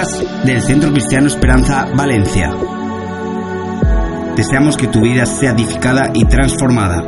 [0.00, 2.50] Podcast del Centro Cristiano Esperanza Valencia.
[4.34, 7.02] Deseamos que tu vida sea edificada y transformada.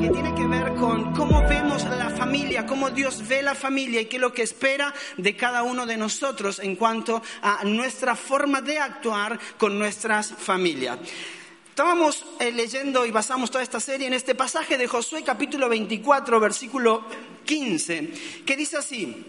[0.00, 4.06] que tiene que ver con cómo vemos la familia, cómo Dios ve la familia y
[4.06, 8.60] qué es lo que espera de cada uno de nosotros en cuanto a nuestra forma
[8.60, 10.98] de actuar con nuestras familias.
[11.78, 16.40] Estábamos eh, leyendo y basamos toda esta serie en este pasaje de Josué capítulo 24,
[16.40, 17.04] versículo
[17.44, 19.24] 15, que dice así,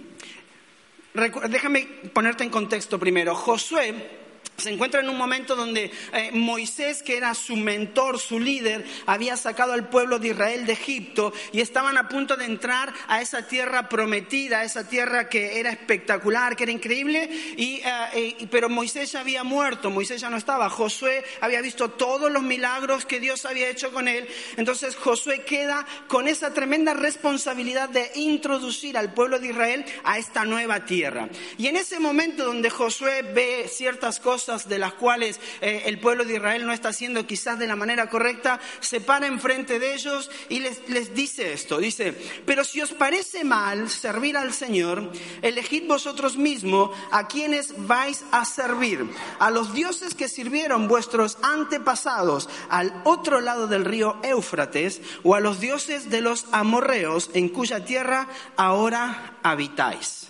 [1.47, 4.19] déjame ponerte en contexto primero, Josué
[4.57, 9.37] se encuentra en un momento donde eh, Moisés, que era su mentor, su líder, había
[9.37, 13.47] sacado al pueblo de Israel de Egipto y estaban a punto de entrar a esa
[13.47, 17.81] tierra prometida, a esa tierra que era espectacular, que era increíble, y,
[18.13, 22.29] eh, y- pero Moisés ya había muerto, Moisés ya no estaba, Josué había visto todos
[22.29, 27.87] los milagros que Dios había hecho con él, entonces Josué queda con esa tremenda responsabilidad
[27.87, 31.29] de introducir al pueblo de Israel a esta nueva tierra.
[31.57, 36.23] Y en ese momento donde Josué ve ciertas cosas de las cuales eh, el pueblo
[36.23, 40.30] de Israel no está haciendo quizás de la manera correcta, se para enfrente de ellos
[40.49, 42.13] y les, les dice esto, dice,
[42.45, 48.45] pero si os parece mal servir al Señor, elegid vosotros mismos a quienes vais a
[48.45, 49.03] servir,
[49.39, 55.40] a los dioses que sirvieron vuestros antepasados al otro lado del río Éufrates o a
[55.40, 60.28] los dioses de los amorreos en cuya tierra ahora habitáis.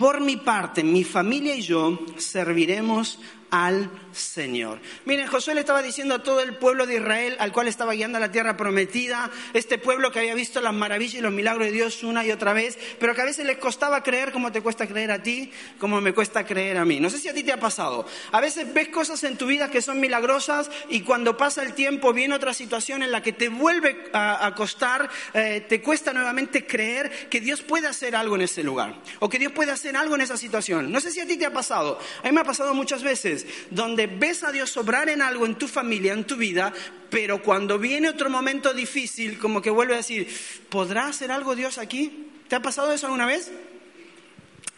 [0.00, 3.18] Por mi parte, mi familia y yo serviremos
[3.50, 4.80] al Señor.
[5.04, 8.18] Miren, Josué le estaba diciendo a todo el pueblo de Israel, al cual estaba guiando
[8.18, 11.72] a la tierra prometida, este pueblo que había visto las maravillas y los milagros de
[11.72, 14.86] Dios una y otra vez, pero que a veces les costaba creer como te cuesta
[14.86, 17.00] creer a ti, como me cuesta creer a mí.
[17.00, 18.06] No sé si a ti te ha pasado.
[18.32, 22.12] A veces ves cosas en tu vida que son milagrosas y cuando pasa el tiempo
[22.12, 27.28] viene otra situación en la que te vuelve a, costar, eh, te cuesta nuevamente creer
[27.28, 30.20] que Dios puede hacer algo en ese lugar o que Dios puede hacer algo en
[30.22, 30.90] esa situación.
[30.90, 31.98] No sé si a ti te ha pasado.
[32.22, 33.39] A mí me ha pasado muchas veces
[33.70, 36.72] donde ves a Dios obrar en algo en tu familia, en tu vida,
[37.10, 40.28] pero cuando viene otro momento difícil, como que vuelve a decir,
[40.68, 42.28] ¿podrá hacer algo Dios aquí?
[42.48, 43.50] ¿Te ha pasado eso alguna vez?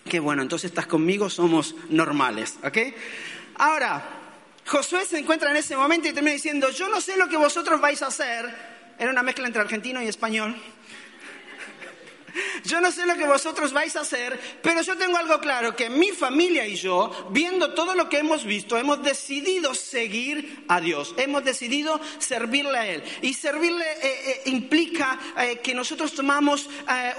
[0.09, 2.79] Qué bueno, entonces estás conmigo, somos normales, ¿ok?
[3.57, 4.03] Ahora,
[4.67, 7.81] Josué se encuentra en ese momento y termina diciendo, yo no sé lo que vosotros
[7.81, 8.73] vais a hacer.
[8.99, 10.57] Era una mezcla entre argentino y español.
[12.65, 15.91] Yo no sé lo que vosotros vais a hacer, pero yo tengo algo claro, que
[15.91, 21.15] mi familia y yo, viendo todo lo que hemos visto, hemos decidido seguir a Dios,
[21.17, 23.03] hemos decidido servirle a Él.
[23.23, 26.69] Y servirle eh, eh, implica eh, que nosotros tomamos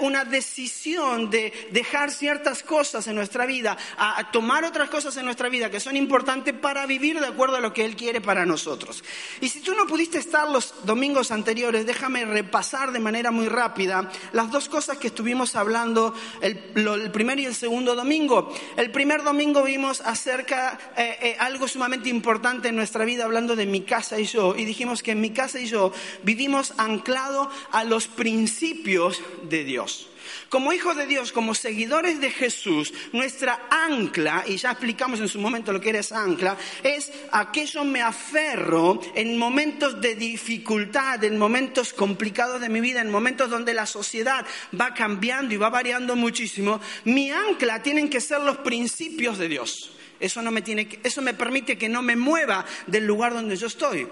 [0.00, 5.48] una decisión de dejar ciertas cosas en nuestra vida, a tomar otras cosas en nuestra
[5.48, 9.02] vida que son importantes para vivir de acuerdo a lo que Él quiere para nosotros.
[9.40, 14.10] Y si tú no pudiste estar los domingos anteriores, déjame repasar de manera muy rápida
[14.32, 18.52] las dos cosas que estuvimos hablando el primer y el segundo domingo.
[18.76, 23.66] El primer domingo vimos acerca eh, eh, algo sumamente importante en nuestra vida, hablando de
[23.66, 27.84] mi casa y yo, y dijimos que en mi casa y yo vivimos anclado a
[27.84, 30.08] los principios de Dios.
[30.54, 35.40] Como hijos de Dios, como seguidores de Jesús, nuestra ancla, y ya explicamos en su
[35.40, 41.24] momento lo que era esa ancla, es a que me aferro en momentos de dificultad,
[41.24, 44.46] en momentos complicados de mi vida, en momentos donde la sociedad
[44.80, 46.80] va cambiando y va variando muchísimo.
[47.02, 49.90] Mi ancla tienen que ser los principios de Dios.
[50.20, 53.56] Eso, no me tiene que- eso me permite que no me mueva del lugar donde
[53.56, 54.06] yo estoy.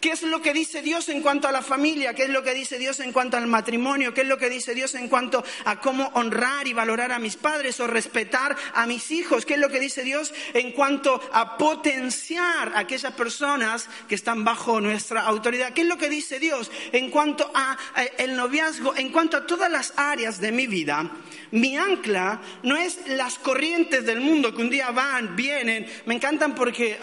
[0.00, 2.14] ¿Qué es lo que dice Dios en cuanto a la familia?
[2.14, 4.14] ¿Qué es lo que dice Dios en cuanto al matrimonio?
[4.14, 7.36] ¿Qué es lo que dice Dios en cuanto a cómo honrar y valorar a mis
[7.36, 9.44] padres o respetar a mis hijos?
[9.44, 14.42] ¿Qué es lo que dice Dios en cuanto a potenciar a aquellas personas que están
[14.42, 15.74] bajo nuestra autoridad?
[15.74, 19.46] ¿Qué es lo que dice Dios en cuanto a eh, el noviazgo, en cuanto a
[19.46, 21.10] todas las áreas de mi vida?
[21.50, 25.86] Mi ancla no es las corrientes del mundo que un día van, vienen.
[26.06, 26.98] Me encantan porque...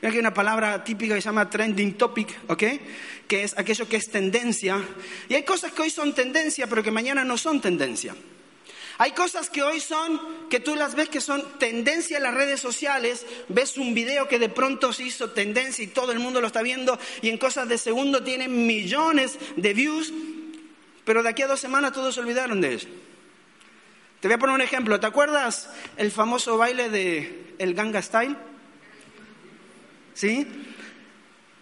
[0.00, 2.62] Mira que hay una palabra típica que se llama trending topic, ¿ok?
[3.26, 4.80] Que es aquello que es tendencia.
[5.28, 8.14] Y hay cosas que hoy son tendencia, pero que mañana no son tendencia.
[8.98, 12.60] Hay cosas que hoy son, que tú las ves que son tendencia en las redes
[12.60, 16.48] sociales, ves un video que de pronto se hizo tendencia y todo el mundo lo
[16.48, 20.12] está viendo y en cosas de segundo tienen millones de views,
[21.04, 22.88] pero de aquí a dos semanas todos se olvidaron de eso.
[24.18, 28.36] Te voy a poner un ejemplo, ¿te acuerdas el famoso baile de el Ganga Style?
[30.18, 30.44] ¿Sí?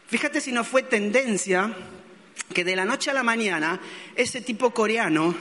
[0.06, 1.76] Fíjate si no fue tendencia
[2.54, 3.78] que de la noche a la mañana
[4.14, 5.34] ese tipo coreano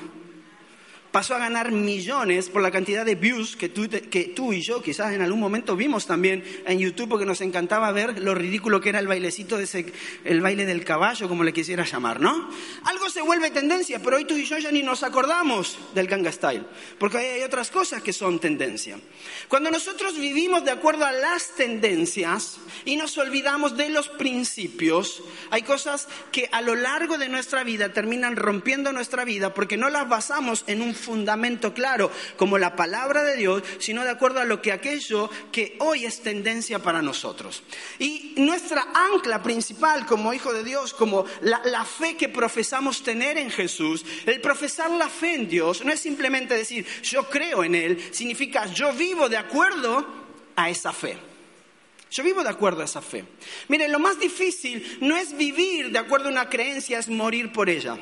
[1.16, 4.82] pasó a ganar millones por la cantidad de views que tú, que tú y yo
[4.82, 8.90] quizás en algún momento vimos también en YouTube porque nos encantaba ver lo ridículo que
[8.90, 9.94] era el bailecito de ese,
[10.26, 12.50] el baile del caballo, como le quisiera llamar, ¿no?
[12.84, 16.34] Algo se vuelve tendencia, pero hoy tú y yo ya ni nos acordamos del Ganga
[16.34, 16.66] Style,
[17.00, 19.00] porque hay otras cosas que son tendencia.
[19.48, 25.62] Cuando nosotros vivimos de acuerdo a las tendencias y nos olvidamos de los principios, hay
[25.62, 30.10] cosas que a lo largo de nuestra vida terminan rompiendo nuestra vida porque no las
[30.10, 34.62] basamos en un fundamento claro como la palabra de Dios, sino de acuerdo a lo
[34.62, 37.64] que aquello que hoy es tendencia para nosotros.
[38.00, 43.38] Y nuestra ancla principal como hijo de Dios, como la, la fe que profesamos tener
[43.38, 47.76] en Jesús, el profesar la fe en Dios no es simplemente decir yo creo en
[47.76, 50.06] Él, significa yo vivo de acuerdo
[50.56, 51.18] a esa fe.
[52.12, 53.26] Yo vivo de acuerdo a esa fe.
[53.68, 57.70] Miren, lo más difícil no es vivir de acuerdo a una creencia, es morir por
[57.70, 57.98] ella.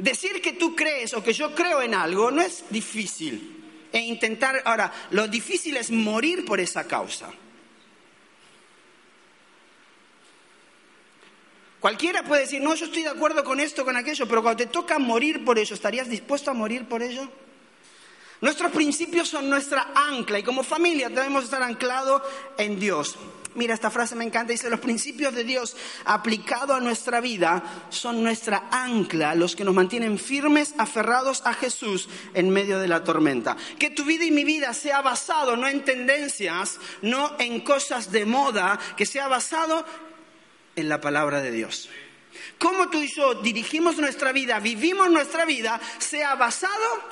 [0.00, 3.88] Decir que tú crees o que yo creo en algo no es difícil.
[3.92, 7.30] E intentar, ahora, lo difícil es morir por esa causa.
[11.80, 14.70] Cualquiera puede decir, no, yo estoy de acuerdo con esto, con aquello, pero cuando te
[14.70, 17.28] toca morir por ello, ¿estarías dispuesto a morir por ello?
[18.40, 22.22] Nuestros principios son nuestra ancla y como familia debemos estar anclados
[22.56, 23.16] en Dios.
[23.54, 24.52] Mira, esta frase me encanta.
[24.52, 29.74] Dice, los principios de Dios aplicados a nuestra vida son nuestra ancla, los que nos
[29.74, 33.56] mantienen firmes, aferrados a Jesús en medio de la tormenta.
[33.78, 38.24] Que tu vida y mi vida sea basado no en tendencias, no en cosas de
[38.24, 39.84] moda, que sea basado
[40.76, 41.90] en la palabra de Dios.
[42.58, 47.02] Cómo tú y yo dirigimos nuestra vida, vivimos nuestra vida, sea basado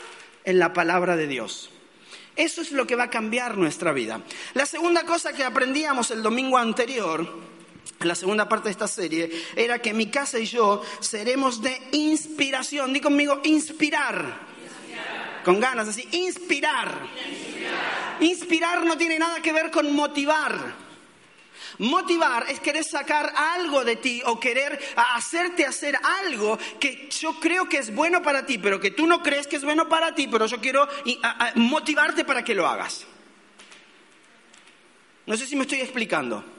[0.45, 1.71] en la palabra de Dios.
[2.39, 4.23] Eso es lo que va a cambiar nuestra vida.
[4.55, 7.29] La segunda cosa que aprendíamos el domingo anterior,
[7.99, 12.93] la segunda parte de esta serie, era que mi casa y yo seremos de inspiración.
[12.93, 14.47] Di conmigo, inspirar.
[15.45, 17.09] Con ganas, así, inspirar.
[18.21, 20.88] Inspirar no tiene nada que ver con motivar.
[21.79, 24.79] Motivar es querer sacar algo de ti o querer
[25.15, 29.23] hacerte hacer algo que yo creo que es bueno para ti, pero que tú no
[29.23, 30.89] crees que es bueno para ti, pero yo quiero
[31.55, 33.07] motivarte para que lo hagas.
[35.27, 36.58] No sé si me estoy explicando.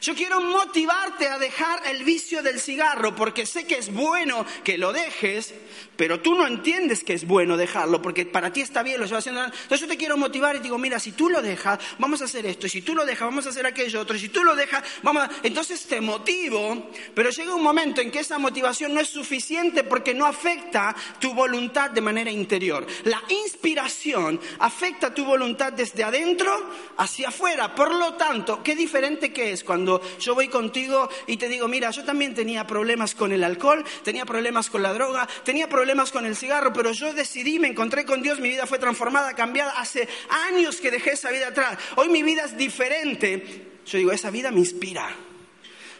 [0.00, 4.78] Yo quiero motivarte a dejar el vicio del cigarro porque sé que es bueno que
[4.78, 5.54] lo dejes,
[5.96, 9.26] pero tú no entiendes que es bueno dejarlo porque para ti está bien, lo llevas
[9.26, 9.44] haciendo.
[9.44, 12.46] Entonces yo te quiero motivar y digo, mira, si tú lo dejas, vamos a hacer
[12.46, 14.54] esto, y si tú lo dejas, vamos a hacer aquello otro, y si tú lo
[14.54, 15.30] dejas, vamos a...
[15.42, 20.14] Entonces te motivo, pero llega un momento en que esa motivación no es suficiente porque
[20.14, 22.86] no afecta tu voluntad de manera interior.
[23.04, 27.74] La inspiración afecta tu voluntad desde adentro hacia afuera.
[27.74, 29.87] Por lo tanto, qué diferente que es cuando
[30.18, 34.24] yo voy contigo y te digo, mira, yo también tenía problemas con el alcohol, tenía
[34.24, 38.22] problemas con la droga, tenía problemas con el cigarro, pero yo decidí, me encontré con
[38.22, 39.72] Dios, mi vida fue transformada, cambiada.
[39.72, 40.08] Hace
[40.48, 41.78] años que dejé esa vida atrás.
[41.96, 43.78] Hoy mi vida es diferente.
[43.86, 45.08] Yo digo, esa vida me inspira.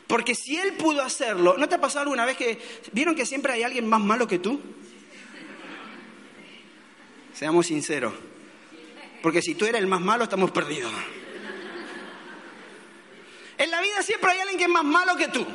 [0.07, 2.59] Porque si Él pudo hacerlo, ¿no te ha pasado alguna vez que
[2.93, 4.61] vieron que siempre hay alguien más malo que tú?
[7.35, 8.15] Seamos sinceros.
[9.23, 10.93] Porque si tú eres el más malo, estamos perdidos.
[13.59, 15.47] En la vida siempre hay alguien que es más malo que tú.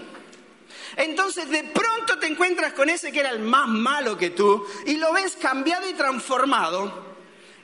[0.95, 4.97] Entonces de pronto te encuentras con ese que era el más malo que tú y
[4.97, 7.15] lo ves cambiado y transformado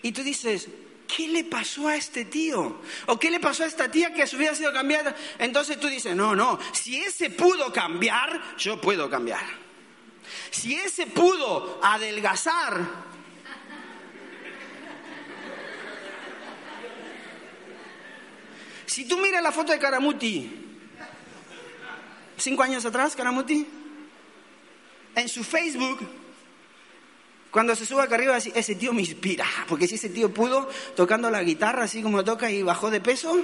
[0.01, 0.67] y tú dices,
[1.07, 2.77] ¿qué le pasó a este tío?
[3.07, 5.15] ¿O qué le pasó a esta tía que ha sido cambiada?
[5.37, 9.43] Entonces tú dices, no, no, si ese pudo cambiar, yo puedo cambiar.
[10.51, 13.08] Si ese pudo adelgazar,
[18.89, 20.49] Si tú miras la foto de Caramuti,
[22.37, 23.67] cinco años atrás, Caramuti,
[25.13, 25.99] en su Facebook,
[27.51, 31.29] cuando se sube acá arriba, ese tío me inspira, porque si ese tío pudo tocando
[31.29, 33.39] la guitarra así como toca y bajó de peso,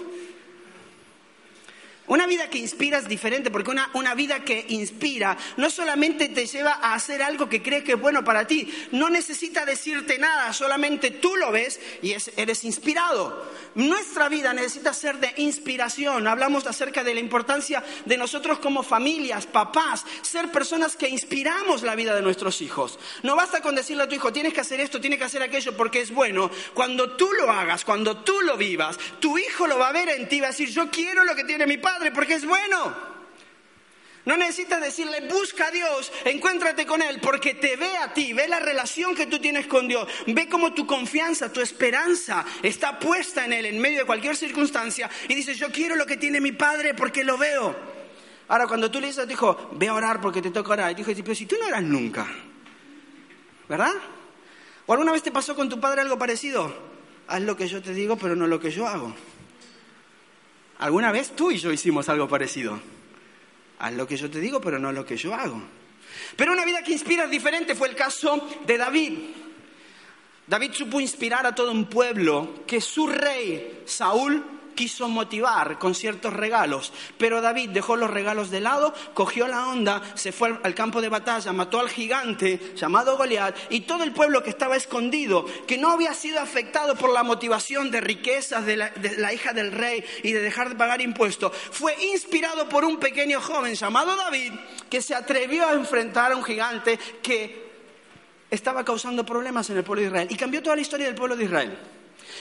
[2.08, 6.46] Una vida que inspira es diferente porque una, una, vida que inspira no solamente te
[6.46, 10.54] lleva a hacer algo que crees que es bueno para ti, no necesita decirte nada,
[10.54, 13.50] solamente tú lo ves y eres inspirado.
[13.74, 16.28] Nuestra vida necesita ser de inspiración.
[16.28, 21.96] Hablamos acerca de la importancia de nosotros como familias, papás, ser personas que inspiramos la
[21.96, 23.00] vida de nuestros hijos.
[23.24, 25.76] No basta con decirle a tu hijo, tienes que hacer esto, tienes que hacer aquello
[25.76, 26.52] porque es bueno.
[26.76, 30.30] Cuando tú lo hagas, cuando tú lo vivas, tu hijo lo va a ver en
[30.30, 33.16] ti va a decir, yo quiero lo que tiene mi padre porque es bueno.
[34.26, 38.48] No necesitas decirle, busca a Dios, encuéntrate con Él, porque te ve a ti, ve
[38.48, 43.46] la relación que tú tienes con Dios, ve cómo tu confianza, tu esperanza está puesta
[43.46, 46.54] en Él en medio de cualquier circunstancia y dices, yo quiero lo que tiene mi
[46.54, 47.76] Padre porque lo veo.
[48.48, 50.96] Ahora, cuando tú le dices a tu ve a orar porque te toca orar, y
[50.96, 52.28] tu hijo pero si tú no oras nunca,
[53.70, 53.94] ¿verdad?
[54.88, 56.74] ¿O alguna vez te pasó con tu padre algo parecido?
[57.28, 59.16] Haz lo que yo te digo, pero no lo que yo hago.
[60.80, 62.80] Alguna vez tú y yo hicimos algo parecido.
[63.80, 65.62] Haz lo que yo te digo, pero no lo que yo hago.
[66.36, 67.76] Pero una vida que inspira diferente.
[67.76, 69.20] Fue el caso de David.
[70.48, 74.44] David supo inspirar a todo un pueblo que su rey, Saúl,
[74.76, 80.02] quiso motivar con ciertos regalos, pero David dejó los regalos de lado, cogió la onda,
[80.16, 84.44] se fue al campo de batalla, mató al gigante llamado Goliat y todo el pueblo
[84.44, 88.90] que estaba escondido, que no había sido afectado por la motivación de riquezas de la,
[88.90, 92.98] de la hija del rey y de dejar de pagar impuestos, fue inspirado por un
[92.98, 94.54] pequeño joven llamado David
[94.90, 97.66] que se atrevió a enfrentar a un gigante que
[98.50, 101.36] estaba causando problemas en el pueblo de Israel y cambió toda la historia del pueblo
[101.36, 101.78] de Israel.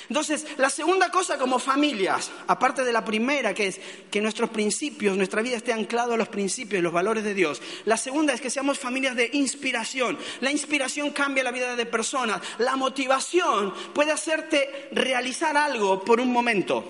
[0.08, 5.16] Entonces, la segunda cosa como familias, aparte de la primera, que es que nuestros principios,
[5.16, 7.60] nuestra vida esté anclado a los principios y los valores de Dios.
[7.84, 10.18] La segunda es que seamos familias de inspiración.
[10.40, 12.40] La inspiración cambia la vida de personas.
[12.58, 16.84] La motivación puede hacerte realizar algo por un momento.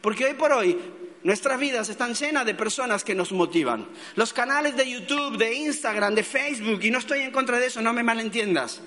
[0.00, 0.78] Porque hoy por hoy
[1.24, 3.88] Nuestras vidas están llenas de personas que nos motivan.
[4.14, 7.80] Los canales de YouTube, de Instagram, de Facebook, y no estoy en contra de eso,
[7.80, 8.82] no me malentiendas.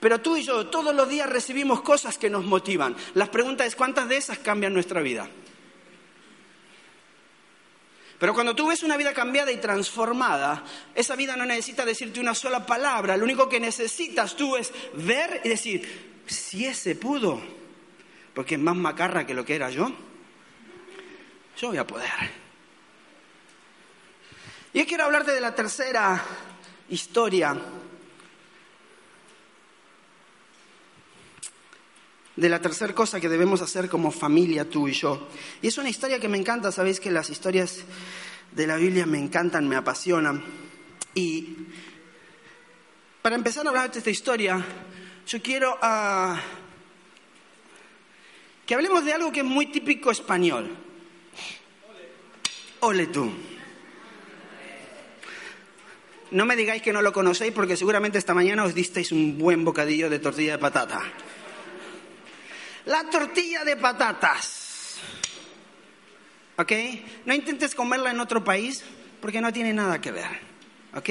[0.00, 2.94] Pero tú y yo todos los días recibimos cosas que nos motivan.
[3.14, 5.28] La pregunta es, ¿cuántas de esas cambian nuestra vida?
[8.18, 12.34] Pero cuando tú ves una vida cambiada y transformada, esa vida no necesita decirte una
[12.34, 13.16] sola palabra.
[13.16, 17.40] Lo único que necesitas tú es ver y decir, si ese pudo,
[18.34, 19.92] porque es más macarra que lo que era yo,
[21.58, 22.10] yo voy a poder.
[24.72, 26.22] Y quiero hablarte de la tercera
[26.88, 27.56] historia
[32.36, 35.28] de la tercera cosa que debemos hacer como familia, tú y yo.
[35.62, 37.80] Y es una historia que me encanta, sabéis que las historias
[38.52, 40.44] de la Biblia me encantan, me apasionan.
[41.14, 41.56] Y
[43.22, 44.64] para empezar a hablar de esta historia,
[45.26, 46.38] yo quiero ah,
[48.66, 50.76] que hablemos de algo que es muy típico español.
[52.80, 53.32] Ole tú.
[56.32, 59.64] No me digáis que no lo conocéis porque seguramente esta mañana os disteis un buen
[59.64, 61.00] bocadillo de tortilla de patata.
[62.86, 64.96] La tortilla de patatas.
[66.56, 66.72] ¿Ok?
[67.24, 68.84] No intentes comerla en otro país
[69.20, 70.40] porque no tiene nada que ver.
[70.94, 71.10] ¿Ok?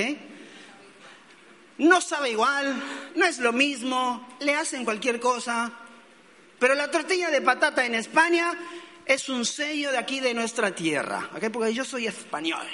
[1.77, 2.81] No sabe igual,
[3.15, 5.71] no es lo mismo, le hacen cualquier cosa.
[6.57, 8.53] Pero la tortilla de patata en España
[9.05, 11.29] es un sello de aquí de nuestra tierra.
[11.35, 11.49] ¿Ok?
[11.51, 12.65] Porque yo soy español.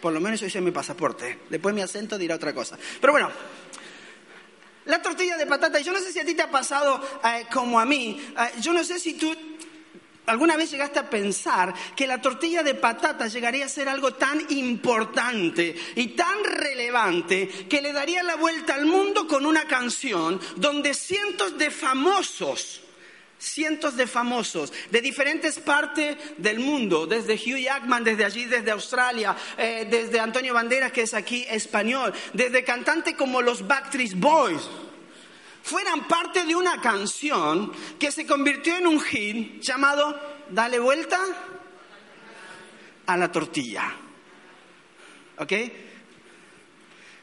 [0.00, 1.40] Por lo menos eso es mi pasaporte.
[1.50, 2.78] Después mi acento dirá otra cosa.
[3.00, 3.30] Pero bueno,
[4.86, 7.78] la tortilla de patata, yo no sé si a ti te ha pasado eh, como
[7.78, 9.34] a mí, eh, yo no sé si tú
[10.26, 14.44] alguna vez llegaste a pensar que la tortilla de patata llegaría a ser algo tan
[14.50, 20.94] importante y tan relevante que le daría la vuelta al mundo con una canción donde
[20.94, 22.80] cientos de famosos
[23.38, 29.36] cientos de famosos de diferentes partes del mundo, desde Hugh Jackman, desde allí, desde Australia,
[29.56, 34.62] eh, desde Antonio Banderas, que es aquí español, desde cantantes como los Backstreet Boys,
[35.62, 41.18] fueran parte de una canción que se convirtió en un hit llamado Dale vuelta
[43.06, 43.92] a la tortilla.
[45.38, 45.52] ¿Ok?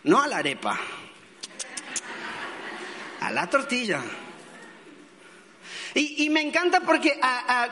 [0.03, 0.77] No a la arepa,
[3.21, 4.03] a la tortilla.
[5.95, 7.19] Y, me encanta porque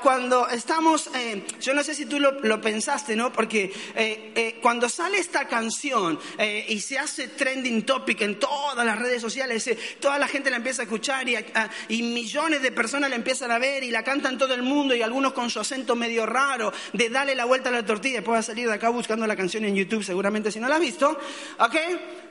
[0.04, 3.34] cuando estamos, eh, yo no sé si tú lo, pensaste, ¿no?
[3.34, 6.20] Porque eh, eh, cuando sale esta canción
[6.68, 10.84] y se hace trending topic en todas las redes sociales, toda la gente la empieza
[10.84, 14.62] a escuchar y, millones de personas la empiezan a ver y la cantan todo el
[14.62, 18.18] mundo y algunos con su acento medio raro de darle la vuelta a la tortilla.
[18.18, 20.76] Después va a salir de acá buscando la canción en YouTube, seguramente si no la
[20.76, 21.20] has visto,
[21.60, 21.76] ¿ok?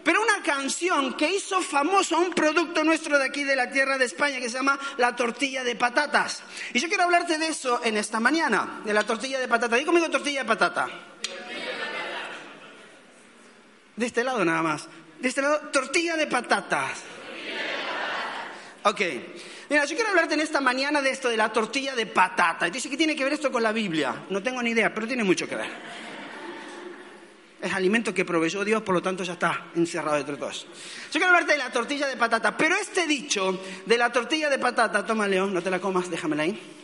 [0.03, 3.99] Pero una canción que hizo famoso a un producto nuestro de aquí de la tierra
[3.99, 6.43] de España que se llama la tortilla de patatas.
[6.75, 9.77] Y yo quiero hablarte de eso en esta mañana, de la tortilla de patata.
[9.77, 10.87] Dí conmigo tortilla de patata.
[13.97, 14.87] De este lado nada más.
[15.19, 17.01] De este lado, tortilla de patatas.
[18.85, 19.01] Ok.
[19.71, 22.69] Mira, yo quiero hablarte en esta mañana de esto de la tortilla de patata.
[22.69, 24.15] Y dice, ¿qué tiene que ver esto con la Biblia?
[24.29, 25.71] No tengo ni idea, pero tiene mucho que ver.
[27.61, 30.67] Es alimento que proveyó Dios, por lo tanto ya está encerrado dentro de todos.
[31.13, 34.59] Yo quiero hablarte de la tortilla de patata, pero este dicho de la tortilla de
[34.59, 36.80] patata, toma León, no te la comas, déjamela ahí.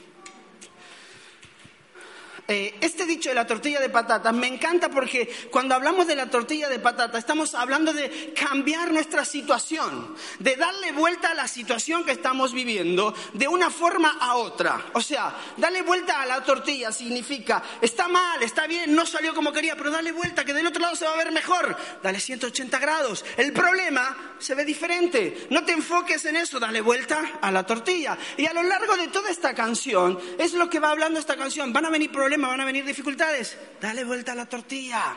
[2.48, 6.30] Eh, este dicho de la tortilla de patata me encanta porque cuando hablamos de la
[6.30, 12.04] tortilla de patata estamos hablando de cambiar nuestra situación, de darle vuelta a la situación
[12.04, 14.90] que estamos viviendo de una forma a otra.
[14.92, 19.52] O sea, darle vuelta a la tortilla significa, está mal, está bien, no salió como
[19.52, 21.76] quería, pero dale vuelta, que del otro lado se va a ver mejor.
[22.00, 23.24] Dale 180 grados.
[23.36, 25.48] El problema se ve diferente.
[25.50, 28.16] No te enfoques en eso, dale vuelta a la tortilla.
[28.36, 31.72] Y a lo largo de toda esta canción, es lo que va hablando esta canción.
[31.72, 35.16] Van a venir problemas van a venir dificultades, dale vuelta a la tortilla.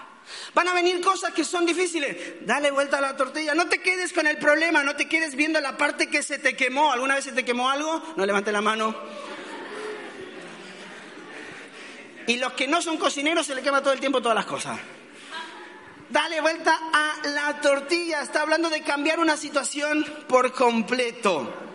[0.53, 3.55] Van a venir cosas que son difíciles, dale vuelta a la tortilla.
[3.55, 6.55] No te quedes con el problema, no te quedes viendo la parte que se te
[6.55, 6.91] quemó.
[6.91, 8.13] ¿Alguna vez se te quemó algo?
[8.15, 8.95] No levante la mano.
[12.27, 14.79] Y los que no son cocineros se le quema todo el tiempo todas las cosas.
[16.09, 18.21] Dale vuelta a la tortilla.
[18.21, 21.68] Está hablando de cambiar una situación por completo.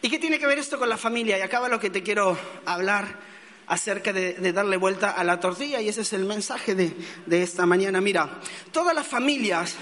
[0.00, 1.38] ¿Y qué tiene que ver esto con la familia?
[1.38, 3.18] Y acaba lo que te quiero hablar
[3.66, 6.94] acerca de, darle vuelta a la tortilla y ese es el mensaje de,
[7.26, 8.00] de esta mañana.
[8.00, 8.40] Mira,
[8.72, 9.76] todas las familias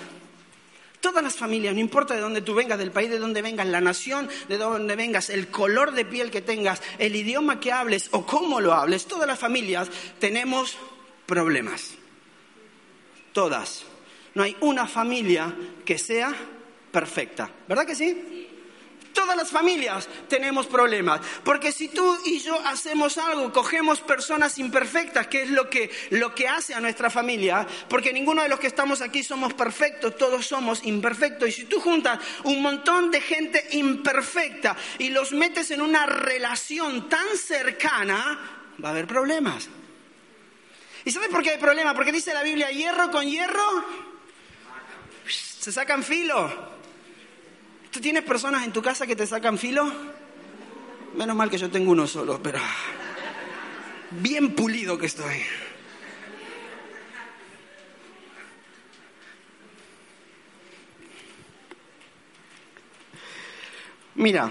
[1.06, 3.80] Todas las familias, no importa de dónde tú vengas, del país de donde vengas, la
[3.80, 8.26] nación de donde vengas, el color de piel que tengas, el idioma que hables o
[8.26, 10.76] cómo lo hables, todas las familias tenemos
[11.26, 11.92] problemas.
[13.32, 13.84] Todas.
[14.34, 15.54] No hay una familia
[15.84, 16.34] que sea
[16.90, 17.50] perfecta.
[17.68, 18.45] ¿Verdad que sí?
[19.16, 25.26] Todas las familias tenemos problemas, porque si tú y yo hacemos algo, cogemos personas imperfectas,
[25.28, 28.66] que es lo que, lo que hace a nuestra familia, porque ninguno de los que
[28.66, 33.66] estamos aquí somos perfectos, todos somos imperfectos, y si tú juntas un montón de gente
[33.70, 39.70] imperfecta y los metes en una relación tan cercana, va a haber problemas.
[41.06, 41.94] ¿Y sabes por qué hay problemas?
[41.94, 43.82] Porque dice la Biblia, hierro con hierro
[45.66, 46.75] se sacan filo.
[47.96, 49.90] ¿Tú tienes personas en tu casa que te sacan filo?
[51.14, 52.58] Menos mal que yo tengo uno solo, pero
[54.10, 55.36] bien pulido que estoy.
[64.14, 64.50] Mira,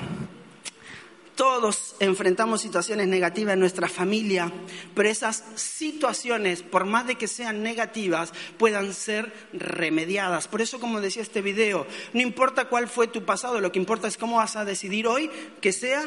[1.36, 4.52] todos enfrentamos situaciones negativas en nuestra familia,
[4.94, 10.48] pero esas situaciones, por más de que sean negativas, puedan ser remediadas.
[10.48, 14.08] Por eso, como decía este video, no importa cuál fue tu pasado, lo que importa
[14.08, 15.30] es cómo vas a decidir hoy
[15.62, 16.04] que sea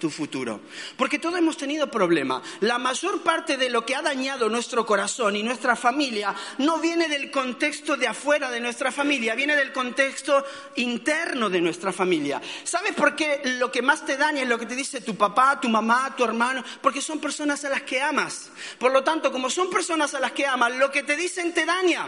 [0.00, 0.60] tu futuro.
[0.96, 2.42] Porque todos hemos tenido problemas.
[2.60, 7.08] La mayor parte de lo que ha dañado nuestro corazón y nuestra familia no viene
[7.08, 10.44] del contexto de afuera de nuestra familia, viene del contexto
[10.76, 12.42] interno de nuestra familia.
[12.64, 15.60] ¿Sabes por qué lo que más te daña es lo que te dice tu papá,
[15.60, 16.64] tu mamá, tu hermano?
[16.80, 18.50] Porque son personas a las que amas.
[18.78, 21.66] Por lo tanto, como son personas a las que amas, lo que te dicen te
[21.66, 22.06] daña.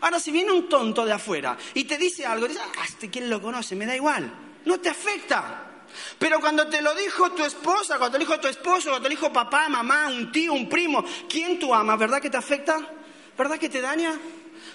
[0.00, 3.30] Ahora, si viene un tonto de afuera y te dice algo, dices, ah, este quién
[3.30, 4.32] lo conoce, me da igual.
[4.64, 5.67] No te afecta.
[6.18, 9.14] Pero cuando te lo dijo tu esposa, cuando te lo dijo tu esposo, cuando te
[9.14, 11.98] lo dijo papá, mamá, un tío, un primo, ¿quién tú amas?
[11.98, 12.78] ¿Verdad que te afecta?
[13.36, 14.18] ¿Verdad que te daña?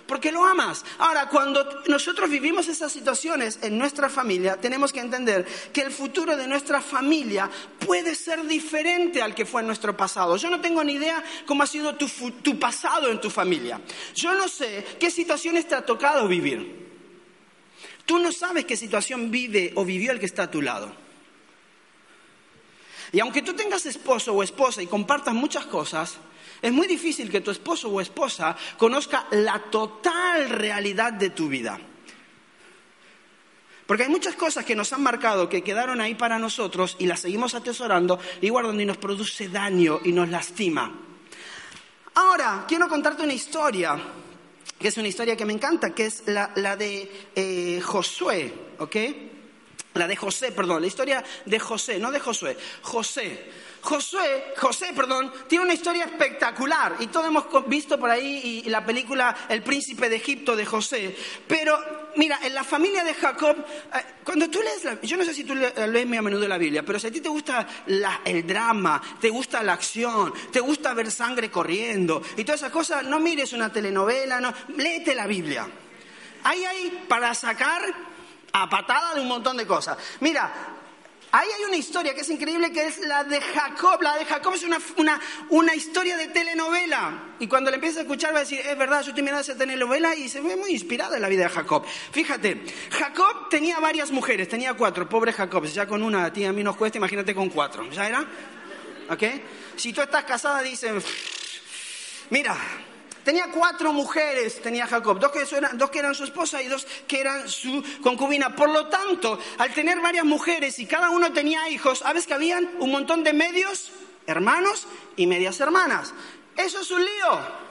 [0.08, 0.84] Porque lo amas.
[1.00, 6.36] Ahora, cuando nosotros vivimos esas situaciones en nuestra familia, tenemos que entender que el futuro
[6.36, 7.50] de nuestra familia
[7.86, 10.36] puede ser diferente al que fue en nuestro pasado.
[10.38, 12.08] Yo no tengo ni idea cómo ha sido tu,
[12.42, 13.80] tu pasado en tu familia.
[14.14, 16.84] Yo no sé qué situaciones te ha tocado vivir.
[18.06, 21.03] Tú no sabes qué situación vive o vivió el que está a tu lado.
[23.14, 26.18] Y aunque tú tengas esposo o esposa y compartas muchas cosas,
[26.60, 31.80] es muy difícil que tu esposo o esposa conozca la total realidad de tu vida.
[33.86, 37.20] Porque hay muchas cosas que nos han marcado, que quedaron ahí para nosotros y las
[37.20, 40.92] seguimos atesorando y guardando y nos produce daño y nos lastima.
[42.16, 43.96] Ahora, quiero contarte una historia,
[44.80, 48.96] que es una historia que me encanta, que es la, de eh, Josué, ¿ok?
[49.94, 53.52] La de José, perdón, la historia de José, no de Josué, José.
[53.84, 58.86] José, José, perdón, tiene una historia espectacular y todos hemos visto por ahí y, la
[58.86, 61.14] película El príncipe de Egipto de José.
[61.46, 61.78] Pero
[62.16, 65.44] mira, en la familia de Jacob, eh, cuando tú lees, la, yo no sé si
[65.44, 67.68] tú lees muy a menudo la Biblia, pero si a ti te gusta
[68.24, 73.04] el drama, te gusta la acción, te gusta ver sangre corriendo y todas esas cosas,
[73.04, 75.68] no mires una telenovela, no, léete la Biblia.
[76.46, 78.13] Ahí hay para sacar
[78.54, 79.98] a patada de un montón de cosas.
[80.22, 80.74] Mira,
[81.36, 84.00] Ahí hay una historia que es increíble, que es la de Jacob.
[84.04, 87.34] La de Jacob es una, una, una historia de telenovela.
[87.40, 89.58] Y cuando le empieza a escuchar va a decir, es verdad, yo estoy mirando esa
[89.58, 91.84] telenovela y se ve muy inspirada en la vida de Jacob.
[92.12, 95.66] Fíjate, Jacob tenía varias mujeres, tenía cuatro, pobre Jacob.
[95.66, 97.90] Ya con una tía a mí nos cuesta, imagínate con cuatro.
[97.90, 98.24] ¿Ya era?
[99.10, 99.24] ¿Ok?
[99.76, 101.02] Si tú estás casada, dicen,
[102.30, 102.56] mira,
[103.24, 106.86] Tenía cuatro mujeres, tenía Jacob, dos que, eran, dos que eran su esposa y dos
[107.08, 108.56] que eran su concubina.
[108.56, 112.70] Por lo tanto, al tener varias mujeres y cada uno tenía hijos, ¿sabes que habían
[112.80, 113.92] un montón de medios
[114.28, 116.14] hermanos y medias hermanas?
[116.58, 117.64] Eso es un lío.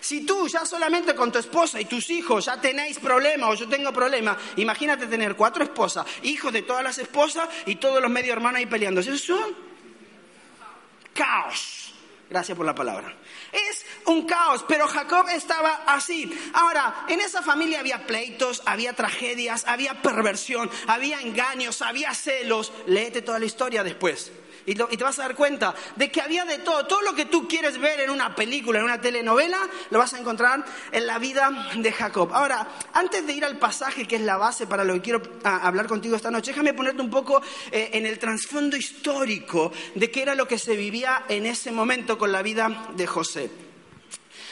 [0.00, 3.68] Si tú ya solamente con tu esposa y tus hijos ya tenéis problema o yo
[3.68, 8.36] tengo problema, imagínate tener cuatro esposas, hijos de todas las esposas y todos los medios
[8.36, 9.00] hermanos ahí peleando.
[9.00, 9.56] Eso es un
[11.14, 11.92] caos.
[12.28, 13.14] Gracias por la palabra.
[13.54, 16.36] Es un caos, pero Jacob estaba así.
[16.52, 22.72] Ahora, en esa familia había pleitos, había tragedias, había perversión, había engaños, había celos.
[22.86, 24.32] Léete toda la historia después.
[24.66, 26.86] Y, te vas a dar cuenta de que había de todo.
[26.86, 29.58] Todo lo que tú quieres ver en una película, en una telenovela,
[29.90, 32.30] lo vas a encontrar en la vida de Jacob.
[32.32, 35.60] Ahora, antes de ir al pasaje que es la base para lo que quiero ah,
[35.62, 40.22] hablar contigo esta noche, déjame ponerte un poco eh, en el trasfondo histórico de qué
[40.22, 43.63] era lo que se vivía en ese momento con la vida de José.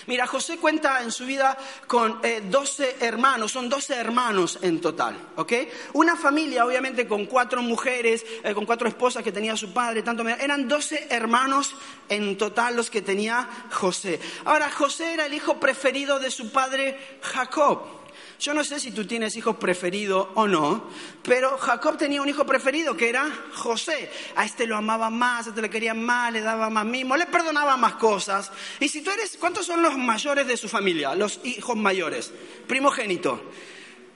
[0.06, 5.16] Mira, José cuenta en su vida con eh, doce hermanos, son doce hermanos en total,
[5.36, 5.52] ¿ok?
[5.94, 10.26] Una familia, obviamente, con cuatro mujeres, eh, con cuatro esposas que tenía su padre, tanto
[10.28, 11.74] eran doce hermanos
[12.08, 14.20] en total los que tenía José.
[14.44, 18.01] Ahora, José era el hijo preferido de su padre Jacob.
[18.42, 20.88] Yo no sé si tú tienes hijos preferidos o no,
[21.22, 24.10] pero Jacob tenía un hijo preferido que era José.
[24.34, 27.26] A este lo amaba más, a este le quería más, le daba más mimo, le
[27.26, 28.50] perdonaba más cosas.
[28.80, 31.14] Y si tú eres, ¿cuántos son los mayores de su familia?
[31.14, 32.32] Los hijos mayores,
[32.66, 33.52] primogénito.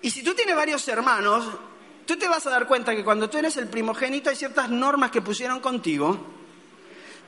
[0.02, 1.46] Y si tú tienes varios hermanos,
[2.04, 5.12] tú te vas a dar cuenta que cuando tú eres el primogénito hay ciertas normas
[5.12, 6.18] que pusieron contigo.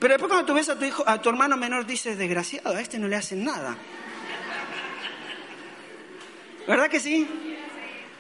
[0.01, 2.81] Pero después cuando tú ves a tu, hijo, a tu hermano menor dices, desgraciado, a
[2.81, 3.79] este no le hacen nada.
[6.69, 7.27] ¿Verdad que sí?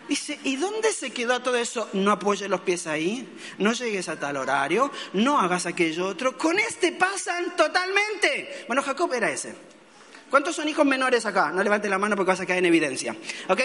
[0.09, 1.91] Dice, ¿y dónde se quedó todo eso?
[1.93, 6.39] No apoyes los pies ahí, no llegues a tal horario, no hagas aquello otro.
[6.39, 8.65] Con este pasan totalmente.
[8.67, 9.55] Bueno, Jacob era ese.
[10.31, 11.53] ¿Cuántos son hijos menores acá?
[11.53, 13.15] No levante la mano porque vas a caer en evidencia.
[13.49, 13.61] ¿Ok?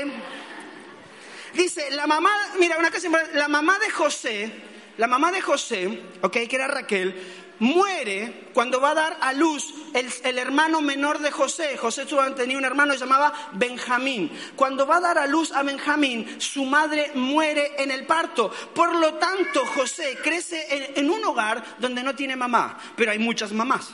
[1.54, 4.52] Dice, la mamá, mira, una cosa la mamá de José,
[4.98, 6.32] la mamá de José, ¿ok?
[6.32, 7.16] Que era Raquel,
[7.64, 11.78] muere cuando va a dar a luz el, hermano menor de José.
[11.78, 14.30] José tenía un hermano llamaba Benjamín.
[14.56, 18.52] Cuando va a dar a luz a Benjamín, su madre muere en el parto.
[18.76, 23.54] Por lo tanto, José crece en un hogar donde no tiene mamá, pero hay muchas
[23.54, 23.94] mamás.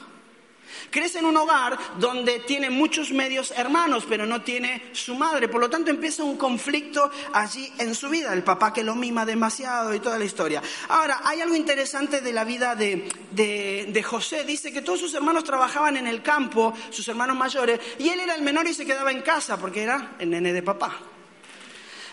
[0.89, 5.47] Crece en un hogar donde tiene muchos medios hermanos, pero no tiene su madre.
[5.47, 8.33] Por lo tanto, empieza un conflicto allí en su vida.
[8.33, 10.61] El papá que lo mima demasiado y toda la historia.
[10.89, 14.43] Ahora, hay algo interesante de la vida de, de José.
[14.43, 18.35] Dice que todos sus hermanos trabajaban en el campo, sus hermanos mayores, y él era
[18.35, 20.97] el menor y se quedaba en casa porque era el nene de papá.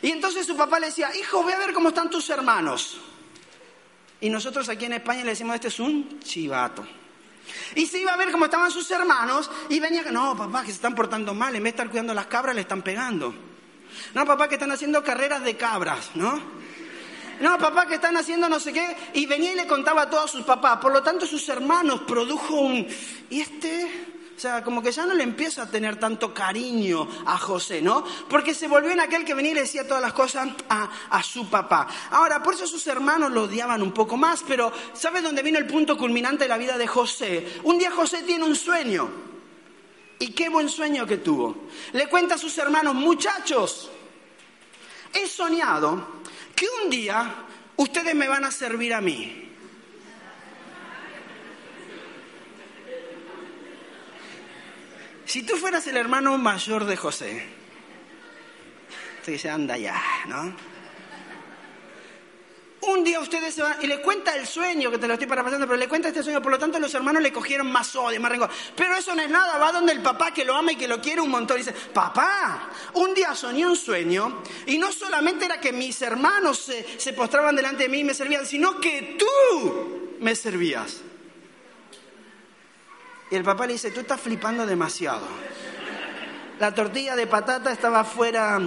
[0.03, 2.99] Y entonces su papá le decía, hijo, voy a ver cómo están tus hermanos.
[4.21, 6.87] Y nosotros aquí en España le decimos, este es un chivato.
[7.75, 10.75] Y se iba a ver cómo estaban sus hermanos y venía, no, papá, que se
[10.75, 13.35] están portando mal, en vez de estar cuidando las cabras, le están pegando.
[14.15, 16.41] No, papá, que están haciendo carreras de cabras, ¿no?
[17.41, 18.97] No, papá, que están haciendo no sé qué.
[19.15, 20.79] Y venía y le contaba a todos sus papás.
[20.79, 22.87] Por lo tanto, sus hermanos produjo un...
[23.29, 24.16] ¿Y este?
[24.37, 28.05] O sea, como que ya no le empieza a tener tanto cariño a José, ¿no?
[28.29, 31.23] Porque se volvió en aquel que venía y le decía todas las cosas a, a
[31.23, 31.89] su papá.
[32.11, 35.67] Ahora, por eso sus hermanos lo odiaban un poco más, pero ¿sabes dónde vino el
[35.67, 37.61] punto culminante de la vida de José?
[37.65, 39.09] Un día José tiene un sueño.
[40.19, 41.69] Y qué buen sueño que tuvo.
[41.93, 43.91] Le cuenta a sus hermanos, muchachos,
[45.15, 46.21] he soñado
[46.55, 47.37] que un día
[47.77, 49.46] ustedes me van a servir a mí.
[55.27, 57.45] Si tú fueras el hermano mayor de José,
[59.25, 60.55] te dice, anda ya, ¿no?
[62.83, 65.67] Un día ustedes se van y le cuenta el sueño, que te lo estoy parafraseando,
[65.67, 68.31] pero le cuenta este sueño, por lo tanto los hermanos le cogieron más odio, más
[68.31, 68.49] rencor.
[68.77, 71.01] Pero eso no es nada, va donde el papá que lo ama y que lo
[71.01, 75.61] quiere un montón y dice, papá, un día soñé un sueño y no solamente era
[75.61, 80.19] que mis hermanos se, se postraban delante de mí y me servían, sino que tú
[80.21, 81.03] me servías.
[83.31, 85.27] Y el papá le dice, tú estás flipando demasiado.
[86.59, 88.59] La tortilla de patata estaba fuera,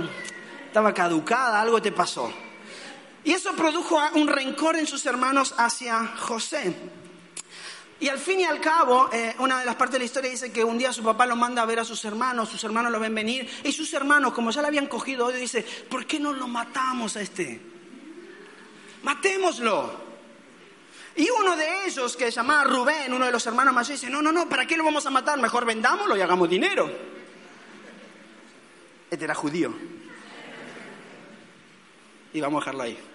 [0.65, 2.31] estaba caducada, algo te pasó.
[3.23, 6.75] Y eso produjo un rencor en sus hermanos hacia José.
[8.01, 10.51] Y al fin y al cabo, eh, una de las partes de la historia dice
[10.51, 12.99] que un día su papá lo manda a ver a sus hermanos, sus hermanos lo
[12.99, 16.31] ven venir, y sus hermanos, como ya le habían cogido odio, dice, ¿por qué no
[16.31, 17.59] lo matamos a este?
[19.03, 20.08] Matémoslo.
[21.15, 24.21] Y uno de ellos, que se llamaba Rubén, uno de los hermanos mayores, dice, no,
[24.21, 25.39] no, no, ¿para qué lo vamos a matar?
[25.39, 26.89] Mejor vendámoslo y hagamos dinero.
[29.09, 29.73] Este era judío.
[32.31, 33.08] Y vamos a dejarlo ahí.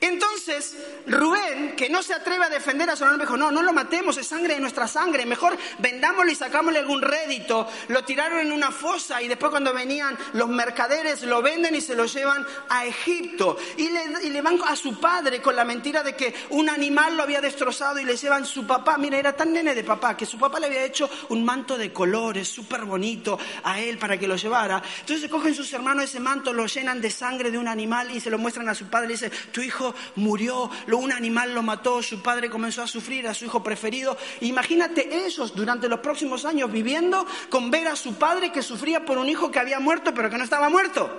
[0.00, 3.74] Entonces, Rubén, que no se atreve a defender a su hermano, dijo, no, no lo
[3.74, 7.68] matemos, es sangre de nuestra sangre, mejor vendámoslo y sacámosle algún rédito.
[7.88, 11.94] Lo tiraron en una fosa y después cuando venían los mercaderes lo venden y se
[11.94, 13.58] lo llevan a Egipto.
[13.76, 17.42] Y le, van a su padre con la mentira de que un animal lo había
[17.42, 18.96] destrozado y le llevan su papá.
[18.96, 21.92] Mira, era tan nene de papá que su papá le había hecho un manto de
[21.92, 24.82] colores súper bonito a él para que lo llevara.
[25.00, 28.30] Entonces cogen sus hermanos ese manto, lo llenan de sangre de un animal y se
[28.30, 32.02] lo muestran a su padre y le dice, tu hijo murió, un animal lo mató,
[32.02, 34.16] su padre comenzó a sufrir, a su hijo preferido.
[34.40, 39.18] Imagínate ellos durante los próximos años viviendo con ver a su padre que sufría por
[39.18, 41.10] un hijo que había muerto pero que no estaba muerto.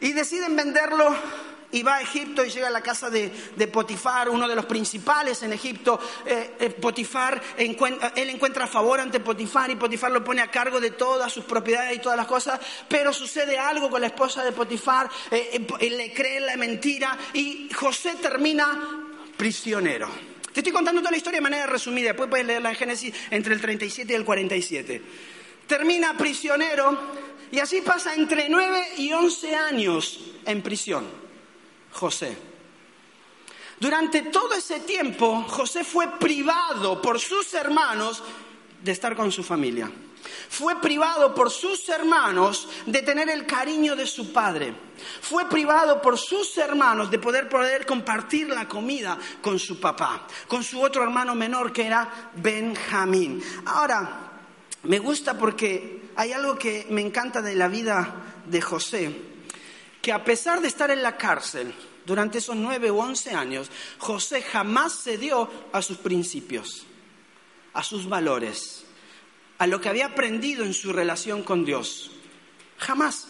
[0.00, 1.14] Y deciden venderlo
[1.72, 3.30] y va a Egipto y llega a la casa de,
[3.72, 5.98] Potifar, uno de los principales en Egipto.
[6.24, 10.90] Eh, eh, Potifar, él encuentra favor ante Potifar y Potifar lo pone a cargo de
[10.90, 15.08] todas sus propiedades y todas las cosas, pero sucede algo con la esposa de Potifar,
[15.30, 20.08] eh, le cree la mentira y José termina prisionero.
[20.52, 23.54] Te estoy contando toda la historia de manera resumida, después puedes leerla en Génesis entre
[23.54, 25.02] el 37 y el 47.
[25.66, 26.98] Termina prisionero
[27.50, 31.21] y así pasa entre 9 y 11 años en prisión.
[31.92, 32.36] José.
[33.78, 38.22] Durante todo ese tiempo, José fue privado por sus hermanos
[38.80, 39.90] de estar con su familia.
[40.48, 44.72] Fue privado por sus hermanos de tener el cariño de su padre.
[45.20, 50.62] Fue privado por sus hermanos de poder, poder compartir la comida con su papá, con
[50.62, 53.42] su otro hermano menor que era Benjamín.
[53.66, 54.30] Ahora,
[54.84, 58.14] me gusta porque hay algo que me encanta de la vida
[58.46, 59.31] de José
[60.02, 61.72] que a pesar de estar en la cárcel
[62.04, 66.84] durante esos nueve o once años, José jamás cedió a sus principios,
[67.72, 68.84] a sus valores,
[69.58, 72.10] a lo que había aprendido en su relación con Dios.
[72.78, 73.28] Jamás.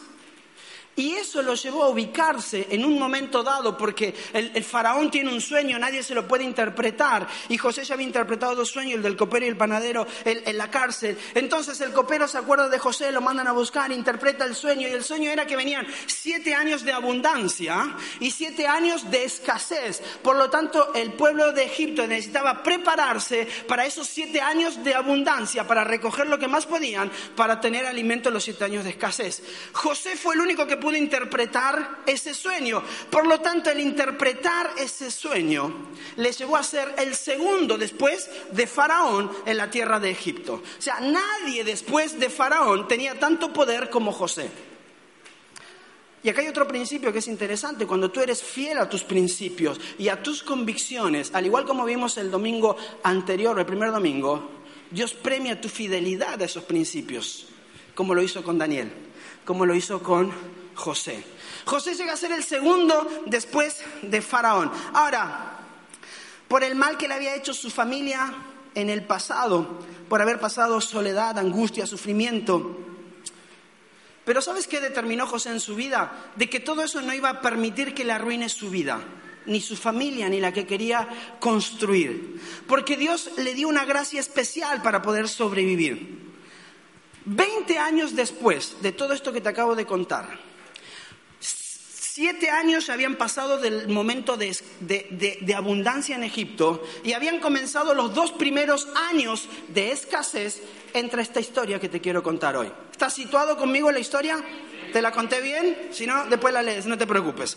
[0.95, 5.41] Y eso lo llevó a ubicarse en un momento dado, porque el, faraón tiene un
[5.41, 7.27] sueño, nadie se lo puede interpretar.
[7.49, 10.71] Y José ya había interpretado dos sueños, el del copero y el panadero en, la
[10.71, 11.19] cárcel.
[11.35, 14.87] Entonces el copero se acuerda de José, lo mandan a buscar, interpreta el sueño.
[14.87, 20.03] Y el sueño era que venían siete años de abundancia y siete años de escasez.
[20.23, 25.67] Por lo tanto, el pueblo de Egipto necesitaba prepararse para esos siete años de abundancia,
[25.67, 29.43] para recoger lo que más podían, para tener alimento en los siete años de escasez.
[29.73, 32.83] José fue el único que pudo interpretar ese sueño.
[33.09, 35.73] Por lo tanto, el interpretar ese sueño
[36.17, 40.55] le llevó a ser el segundo después de Faraón en la tierra de Egipto.
[40.55, 44.51] O sea, nadie después de Faraón tenía tanto poder como José.
[46.25, 49.81] Y acá hay otro principio que es interesante, cuando tú eres fiel a tus principios
[49.99, 54.51] y a tus convicciones, al igual como vimos el domingo anterior, el primer domingo,
[54.91, 57.47] Dios premia tu fidelidad a esos principios,
[57.95, 58.93] como lo hizo con Daniel,
[59.45, 61.23] como lo hizo con José.
[61.65, 64.71] José llega a ser el segundo después de Faraón.
[64.93, 65.61] Ahora,
[66.49, 68.35] por el mal que le había hecho su familia
[68.75, 72.79] en el pasado, por haber pasado soledad, angustia, sufrimiento.
[74.25, 76.33] Pero ¿sabes qué determinó José en su vida?
[76.35, 79.01] De que todo eso no iba a permitir que le arruine su vida,
[79.47, 82.41] ni su familia, ni la que quería construir.
[82.67, 86.33] Porque Dios le dio una gracia especial para poder sobrevivir.
[87.25, 90.52] Veinte años después de todo esto que te acabo de contar,
[92.15, 98.33] Siete años habían pasado del momento de, abundancia en Egipto y habían comenzado los dos
[98.33, 100.61] primeros años de escasez
[100.93, 102.71] entre esta historia que te quiero contar hoy.
[102.91, 104.45] ¿Estás situado conmigo en la historia?
[104.93, 105.89] ¿Te la conté bien?
[105.91, 107.57] Si no, después la lees, no te preocupes.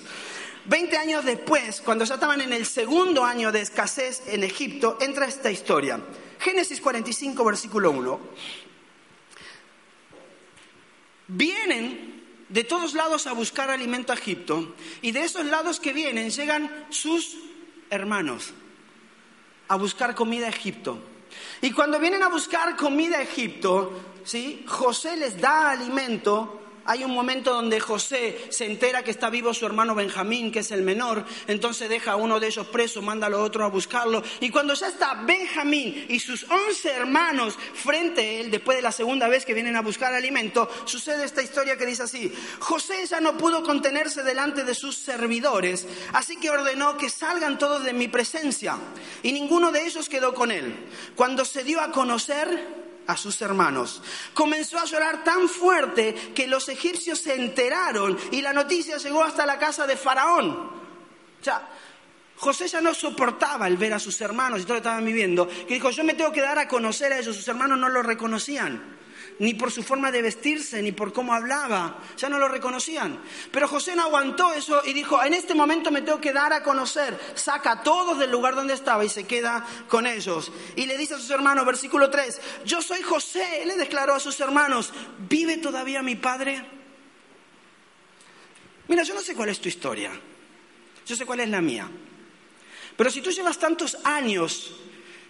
[0.63, 5.25] Veinte años después, cuando ya estaban en el segundo año de escasez en Egipto, entra
[5.25, 5.99] esta historia.
[6.39, 8.19] Génesis 45, versículo 1.
[11.27, 12.14] Vienen
[12.49, 16.86] de todos lados a buscar alimento a Egipto y de esos lados que vienen llegan
[16.89, 17.38] sus
[17.89, 18.53] hermanos
[19.67, 20.99] a buscar comida a Egipto.
[21.62, 24.63] Y cuando vienen a buscar comida a Egipto, ¿sí?
[24.67, 29.65] José les da alimento hay un momento donde José se entera que está vivo su
[29.65, 33.30] hermano Benjamín, que es el menor, entonces deja a uno de ellos preso, manda a
[33.30, 34.24] los otros a buscarlo.
[34.39, 38.91] Y cuando ya está Benjamín y sus once hermanos frente a él, después de la
[38.91, 43.19] segunda vez que vienen a buscar alimento, sucede esta historia que dice así, José ya
[43.19, 48.08] no pudo contenerse delante de sus servidores, así que ordenó que salgan todos de mi
[48.08, 48.78] presencia,
[49.24, 50.76] y ninguno de ellos quedó con él.
[51.15, 54.01] Cuando se dio a conocer, a sus hermanos.
[54.33, 59.45] Comenzó a llorar tan fuerte que los egipcios se enteraron y la noticia llegó hasta
[59.45, 60.49] la casa de Faraón.
[60.49, 61.67] O sea,
[62.37, 65.75] José ya no soportaba el ver a sus hermanos y todo lo estaban viviendo, que
[65.75, 68.95] dijo, yo me tengo que dar a conocer a ellos, sus hermanos no lo reconocían
[69.39, 73.19] ni por su forma de vestirse, ni por cómo hablaba, ya no lo reconocían.
[73.52, 76.63] Pero José no aguantó eso y dijo, en este momento me tengo que dar a
[76.63, 80.52] conocer, saca a todos del lugar donde estaba y se queda con ellos.
[80.76, 84.39] Y le dice a sus hermanos, versículo 3, yo soy José, le declaró a sus
[84.39, 86.65] hermanos, ¿vive todavía mi padre?
[88.88, 90.12] Mira, yo no sé cuál es tu historia,
[91.06, 91.89] yo sé cuál es la mía.
[92.95, 94.71] Pero si tú llevas tantos años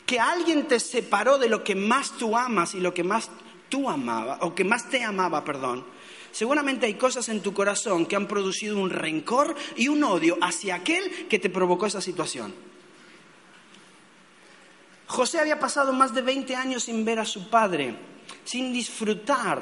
[0.06, 3.32] que alguien te separó de lo que más tú amas y lo que más
[3.70, 5.86] tú amaba, o que más te amaba, perdón,
[6.32, 10.76] seguramente hay cosas en tu corazón que han producido un rencor y un odio hacia
[10.76, 12.54] aquel que te provocó esa situación.
[15.08, 17.96] José había pasado más de 20 años sin ver a su padre,
[18.44, 19.62] sin disfrutar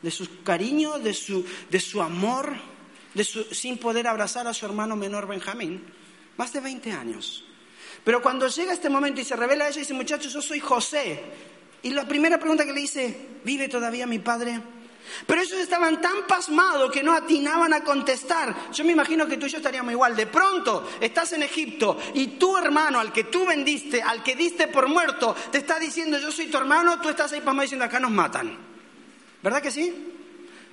[0.00, 2.54] de su cariño, de su, de su amor,
[3.14, 5.84] de su, sin poder abrazar a su hermano menor Benjamín.
[6.36, 7.44] Más de 20 años.
[8.04, 10.60] Pero cuando llega este momento y se revela a ella y dice, muchachos, yo soy
[10.60, 11.22] José.
[11.82, 14.60] Y la primera pregunta que le dice, ¿vive todavía mi padre?
[15.26, 18.54] Pero ellos estaban tan pasmados que no atinaban a contestar.
[18.72, 20.14] Yo me imagino que tú y yo estaríamos igual.
[20.14, 24.68] De pronto estás en Egipto y tu hermano, al que tú vendiste, al que diste
[24.68, 27.98] por muerto, te está diciendo yo soy tu hermano, tú estás ahí pasmado diciendo acá
[27.98, 28.56] nos matan.
[29.42, 29.92] ¿Verdad que sí?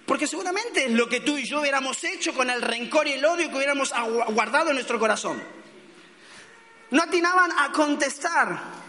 [0.05, 3.25] Porque seguramente es lo que tú y yo hubiéramos hecho con el rencor y el
[3.25, 3.93] odio que hubiéramos
[4.29, 5.41] guardado en nuestro corazón.
[6.91, 8.86] No atinaban a contestar.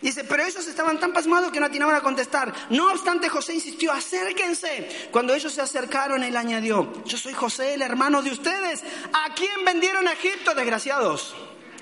[0.00, 2.52] Dice, pero ellos estaban tan pasmados que no atinaban a contestar.
[2.70, 5.08] No obstante, José insistió, acérquense.
[5.10, 8.82] Cuando ellos se acercaron, él añadió, yo soy José, el hermano de ustedes.
[9.12, 11.34] ¿A quién vendieron a Egipto, desgraciados?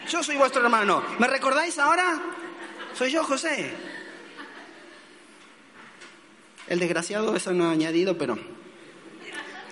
[0.08, 1.04] Yo soy vuestro hermano.
[1.18, 2.20] ¿Me recordáis ahora?
[2.94, 3.72] Soy yo, José.
[6.66, 8.36] El desgraciado, eso no ha añadido, pero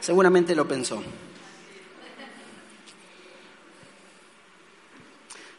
[0.00, 1.02] seguramente lo pensó.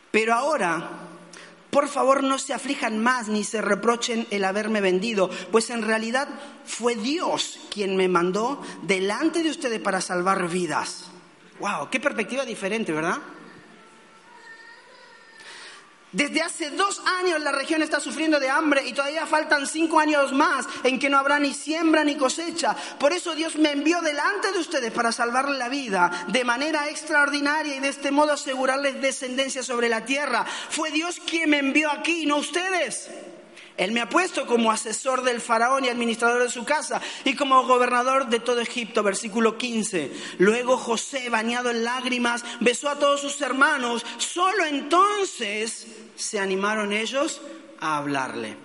[0.09, 1.06] Pero ahora,
[1.77, 6.27] por favor, no se aflijan más ni se reprochen el haberme vendido, pues en realidad
[6.65, 11.03] fue Dios quien me mandó delante de ustedes para salvar vidas.
[11.59, 11.91] ¡Wow!
[11.91, 13.19] ¡Qué perspectiva diferente, ¿verdad?
[16.13, 20.31] Desde hace dos años la región está sufriendo de hambre y todavía faltan cinco años
[20.31, 22.75] más en que no habrá ni siembra ni cosecha.
[22.97, 27.75] Por eso Dios me envió delante de ustedes para salvarle la vida de manera extraordinaria
[27.75, 30.45] y de este modo asegurarles descendencia sobre la tierra.
[30.69, 33.09] Fue Dios quien me envió aquí, no ustedes.
[33.77, 37.63] Él me ha puesto como asesor del faraón y administrador de su casa y como
[37.67, 40.11] gobernador de todo Egipto, versículo 15.
[40.39, 44.03] Luego José, bañado en lágrimas, besó a todos sus hermanos.
[44.17, 47.39] Solo entonces se animaron ellos
[47.79, 48.57] a hablarle.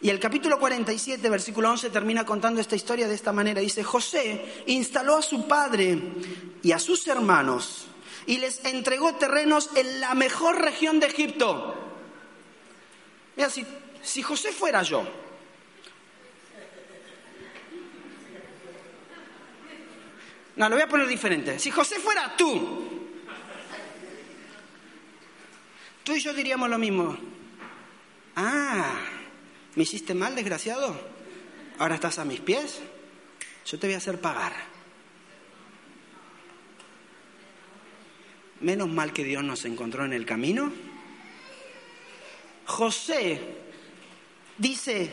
[0.00, 3.60] Y el capítulo 47, versículo 11, termina contando esta historia de esta manera.
[3.60, 5.98] Dice, José instaló a su padre
[6.62, 7.86] y a sus hermanos
[8.26, 11.91] y les entregó terrenos en la mejor región de Egipto
[13.36, 15.06] Mira, si, José fuera yo,
[20.54, 21.58] No, lo voy a poner diferente.
[21.58, 23.08] Si José fuera tú,
[26.04, 27.16] tú y yo diríamos lo mismo.
[28.36, 29.00] Ah,
[29.74, 30.94] me hiciste mal, desgraciado.
[31.78, 32.80] Ahora estás a mis pies.
[33.64, 34.52] Yo te voy a hacer pagar.
[38.60, 40.70] Menos mal que Dios nos encontró en el camino
[42.66, 43.40] José
[44.58, 45.10] dice,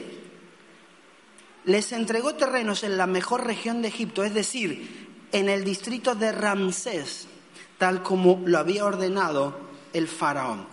[1.65, 6.31] les entregó terrenos en la mejor región de Egipto, es decir, en el distrito de
[6.31, 7.27] Ramsés,
[7.77, 9.59] tal como lo había ordenado
[9.93, 10.67] el faraón.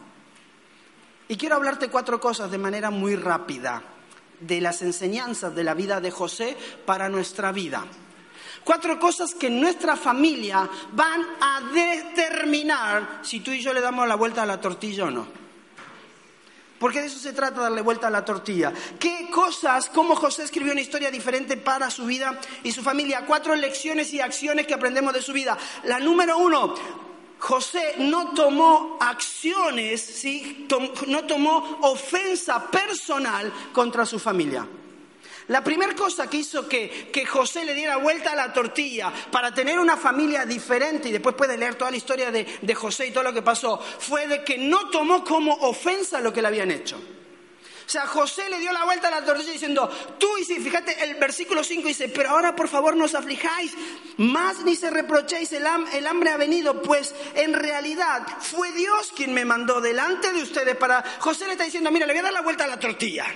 [1.29, 3.83] Y quiero hablarte cuatro cosas de manera muy rápida
[4.41, 7.85] de las enseñanzas de la vida de José para nuestra vida.
[8.65, 14.07] Cuatro cosas que en nuestra familia van a determinar si tú y yo le damos
[14.07, 15.46] la vuelta a la tortilla o no.
[16.79, 18.73] Porque de eso se trata, darle vuelta a la tortilla.
[18.99, 23.25] ¿Qué cosas, cómo José escribió una historia diferente para su vida y su familia?
[23.27, 25.57] Cuatro lecciones y acciones que aprendemos de su vida.
[25.85, 26.75] La número uno,
[27.39, 30.67] José no tomó acciones, ¿sí?
[31.07, 34.67] no tomó ofensa personal contra su familia.
[35.49, 39.79] La primera cosa que hizo que, José le diera vuelta a la tortilla para tener
[39.79, 43.33] una familia diferente, y después puede leer toda la historia de, José y todo lo
[43.33, 46.97] que pasó, fue de que no tomó como ofensa lo que le habían hecho.
[46.97, 49.89] O sea, José le dio la vuelta a la tortilla diciendo,
[50.19, 53.73] tú y si, fíjate, el versículo 5 dice, pero ahora por favor no os aflijáis,
[54.17, 59.33] más ni se reprochéis, el, el hambre ha venido, pues en realidad fue Dios quien
[59.33, 61.05] me mandó delante de ustedes para...
[61.21, 63.27] José le está diciendo, mira, le voy a dar la vuelta a la tortilla.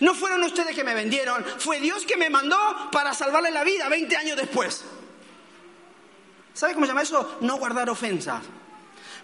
[0.00, 2.58] No fueron ustedes que me vendieron, fue Dios que me mandó
[2.92, 4.84] para salvarle la vida 20 años después.
[6.52, 7.38] ¿Sabe cómo se llama eso?
[7.40, 8.42] No guardar ofensas.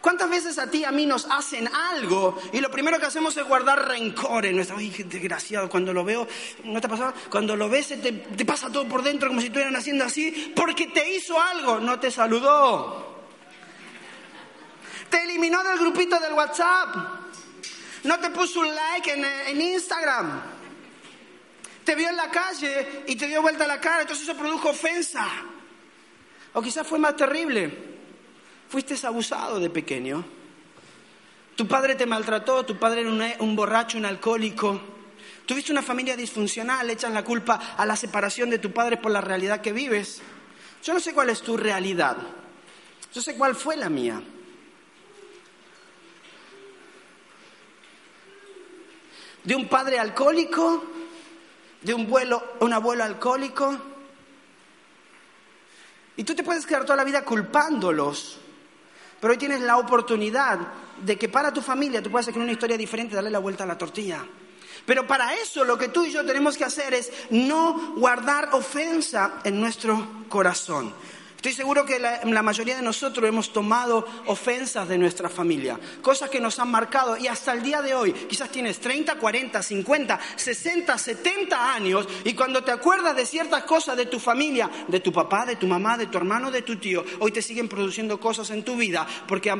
[0.03, 3.37] ¿Cuántas veces a ti y a mí nos hacen algo y lo primero que hacemos
[3.37, 4.77] es guardar rencor en nuestra...
[4.77, 6.27] Ay, desgraciado, cuando lo veo,
[6.65, 7.15] ¿no te pasa?
[7.31, 10.89] Cuando lo ves te, te pasa todo por dentro como si estuvieran haciendo así porque
[10.89, 13.23] te hizo algo, no te saludó.
[15.09, 16.97] Te eliminó del grupito del WhatsApp.
[18.03, 20.52] No te puso un like en Instagram.
[21.85, 25.27] Te vio en la calle y te dio vuelta la cara, entonces eso produjo ofensa.
[26.53, 27.93] O quizás fue más terrible
[28.73, 30.25] fuiste abusado de pequeño.
[31.57, 34.81] Tu padre te maltrató, tu padre era un, borracho, un alcohólico.
[35.45, 39.21] Tuviste una familia disfuncional, echan la culpa a la separación de tu padre por la
[39.21, 40.23] realidad que vives.
[40.83, 42.17] Yo no sé cuál es tu realidad.
[43.13, 44.23] Yo sé cuál fue la mía.
[49.45, 50.83] De un padre alcohólico,
[51.83, 52.13] de un,
[52.61, 53.77] un abuelo alcohólico.
[56.17, 58.39] Y tú te puedes quedar toda la vida culpándolos
[59.23, 60.59] pero hoy tienes la oportunidad
[61.01, 63.69] de que para tu familia tú puedas hacer una historia diferente, darle la vuelta a
[63.69, 64.27] la tortilla.
[64.85, 69.35] Pero para eso lo que tú y yo tenemos que hacer es no guardar ofensa
[69.45, 70.93] en nuestro corazón.
[71.43, 76.39] Estoy seguro que la, mayoría de nosotros hemos tomado ofensas de nuestra familia, cosas que
[76.39, 80.97] nos han marcado y hasta el día de hoy, quizás tienes 30, 40, 50, 60,
[80.97, 85.45] 70 años y cuando te acuerdas de ciertas cosas de tu familia, de tu papá,
[85.45, 88.63] de tu mamá, de tu hermano, de tu tío, hoy te siguen produciendo cosas en
[88.63, 89.53] tu vida porque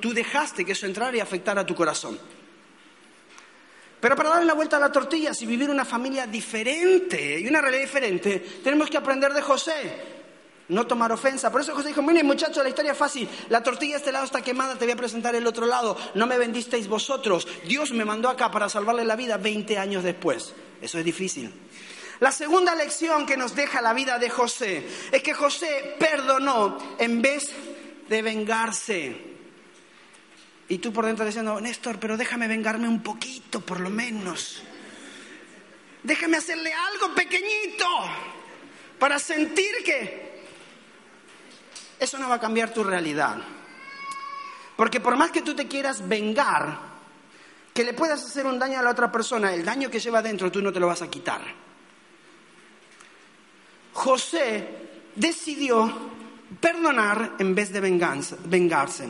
[0.00, 2.18] tú dejaste que eso entrara y afectara a tu corazón.
[4.00, 7.60] Pero para darle la vuelta a la tortilla y vivir una familia diferente y una
[7.60, 10.15] realidad diferente, tenemos que aprender de José
[10.68, 11.50] no tomar ofensa.
[11.50, 14.24] Por eso José dijo, miren muchachos, la historia es fácil, la tortilla de este lado
[14.24, 18.04] está quemada, te voy a presentar el otro lado, no me vendisteis vosotros, Dios me
[18.04, 20.54] mandó acá para salvarle la vida 20 años después.
[20.80, 21.52] Eso es difícil.
[22.20, 27.20] La segunda lección que nos deja la vida de José es que José perdonó en
[27.20, 27.52] vez
[28.08, 29.16] de vengarse.
[30.68, 34.62] Y tú por dentro diciendo, Néstor, pero déjame vengarme un poquito, por lo menos.
[36.02, 37.86] Déjame hacerle algo pequeñito
[38.98, 40.25] para sentir que
[41.98, 43.36] eso no va a cambiar tu realidad.
[44.76, 46.78] Porque por más que tú te quieras vengar,
[47.72, 50.50] que le puedas hacer un daño a la otra persona, el daño que lleva dentro
[50.50, 51.42] tú no te lo vas a quitar.
[53.92, 54.68] José
[55.14, 56.15] decidió
[56.60, 59.08] perdonar en vez de vengarse.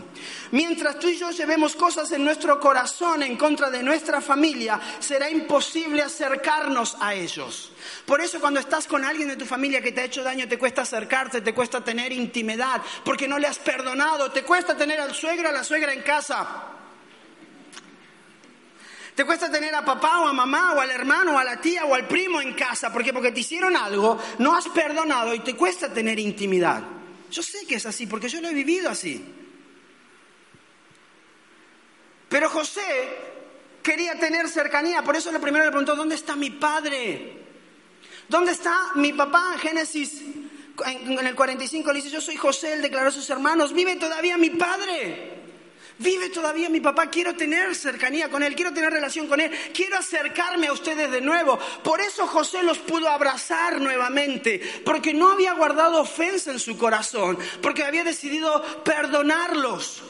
[0.53, 5.28] Mientras tú y yo llevemos cosas en nuestro corazón en contra de nuestra familia, será
[5.30, 7.72] imposible acercarnos a ellos.
[8.07, 10.59] Por eso cuando estás con alguien de tu familia que te ha hecho daño, te
[10.59, 15.14] cuesta acercarte, te cuesta tener intimidad, porque no le has perdonado, te cuesta tener al
[15.14, 16.72] suegro o a la suegra en casa.
[19.14, 21.87] Te cuesta tener a papá o a mamá o al hermano o a la tía
[21.87, 22.93] o al primo en casa.
[22.93, 23.12] ¿Por qué?
[23.12, 26.95] Porque te hicieron algo, no has perdonado y te cuesta tener intimidad.
[27.37, 29.22] Yo sé que es así, porque yo lo he vivido así.
[32.30, 32.80] Pero José
[33.82, 37.34] quería tener cercanía, por eso lo primero le preguntó, ¿dónde está mi padre?
[38.26, 39.51] ¿Dónde está mi papá?
[39.53, 40.22] En Génesis,
[40.87, 44.39] en el 45 le dice, yo soy José, él declaró a sus hermanos, vive todavía
[44.39, 45.34] mi padre.
[45.99, 49.97] Vive todavía mi papá, quiero tener cercanía con él, quiero tener relación con él, quiero
[49.97, 51.59] acercarme a ustedes de nuevo.
[51.82, 57.38] Por eso José los pudo abrazar nuevamente, porque no había guardado ofensa en su corazón,
[57.62, 60.03] porque había decidido perdonarlos.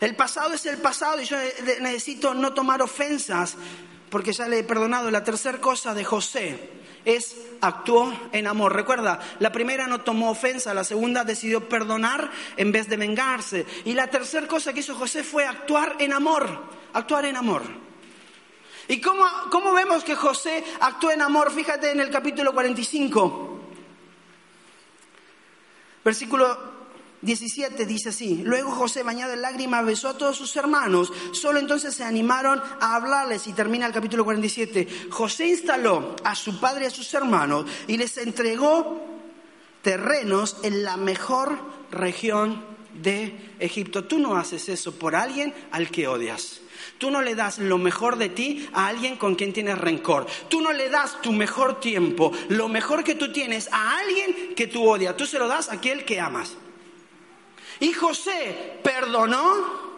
[0.00, 1.36] El pasado es el pasado y yo
[1.80, 3.56] necesito no tomar ofensas,
[4.10, 5.10] porque ya le he perdonado.
[5.10, 8.74] La tercera cosa de José es actuó en amor.
[8.74, 13.66] Recuerda, la primera no tomó ofensa, la segunda decidió perdonar en vez de vengarse.
[13.84, 16.48] Y la tercera cosa que hizo José fue actuar en amor,
[16.92, 17.62] actuar en amor.
[18.88, 21.52] ¿Y cómo, cómo vemos que José actuó en amor?
[21.52, 23.60] Fíjate en el capítulo 45,
[26.04, 26.79] versículo
[27.22, 31.94] 17 dice así, luego José bañado en lágrimas besó a todos sus hermanos, solo entonces
[31.94, 34.88] se animaron a hablarles y termina el capítulo 47.
[35.10, 39.06] José instaló a su padre y a sus hermanos y les entregó
[39.82, 41.58] terrenos en la mejor
[41.90, 42.64] región
[42.94, 44.04] de Egipto.
[44.04, 46.62] Tú no haces eso por alguien al que odias.
[46.96, 50.26] Tú no le das lo mejor de ti a alguien con quien tienes rencor.
[50.48, 54.66] Tú no le das tu mejor tiempo, lo mejor que tú tienes a alguien que
[54.66, 55.16] tú odias.
[55.18, 56.56] Tú se lo das a aquel que amas.
[57.80, 59.90] Y José perdonó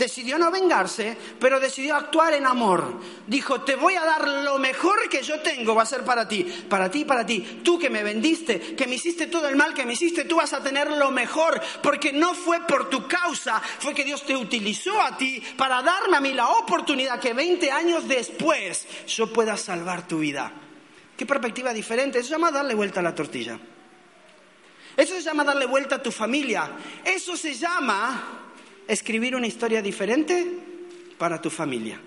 [0.00, 3.00] decidió no vengarse, pero decidió actuar en amor.
[3.26, 6.42] Dijo, te voy a dar lo mejor que yo tengo, va a ser para ti,
[6.68, 7.60] para ti, para ti.
[7.62, 10.52] Tú que me vendiste, que me hiciste todo el mal que me hiciste, tú vas
[10.54, 15.00] a tener lo mejor, porque no fue por tu causa, fue que Dios te utilizó
[15.00, 20.08] a ti para darme a mí la oportunidad que 20 años después yo pueda salvar
[20.08, 20.50] tu vida.
[21.16, 23.60] Qué perspectiva diferente, eso se llama darle vuelta a la tortilla.
[24.96, 26.70] Eso se llama darle vuelta a tu familia.
[27.04, 28.40] Eso se llama
[28.86, 30.46] escribir una historia diferente
[31.16, 32.00] para tu familia.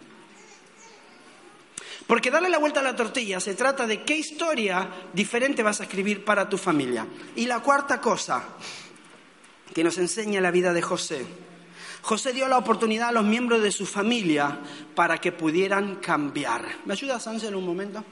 [2.07, 5.83] Porque darle la vuelta a la tortilla se trata de qué historia diferente vas a
[5.83, 7.07] escribir para tu familia.
[7.35, 8.43] Y la cuarta cosa
[9.73, 11.25] que nos enseña la vida de José.
[12.01, 14.59] José dio la oportunidad a los miembros de su familia
[14.93, 16.65] para que pudieran cambiar.
[16.85, 18.03] ¿Me ayudas, Ángel, un momento?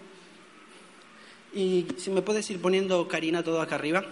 [1.53, 4.05] Y si me puedes ir poniendo Karina todo acá arriba.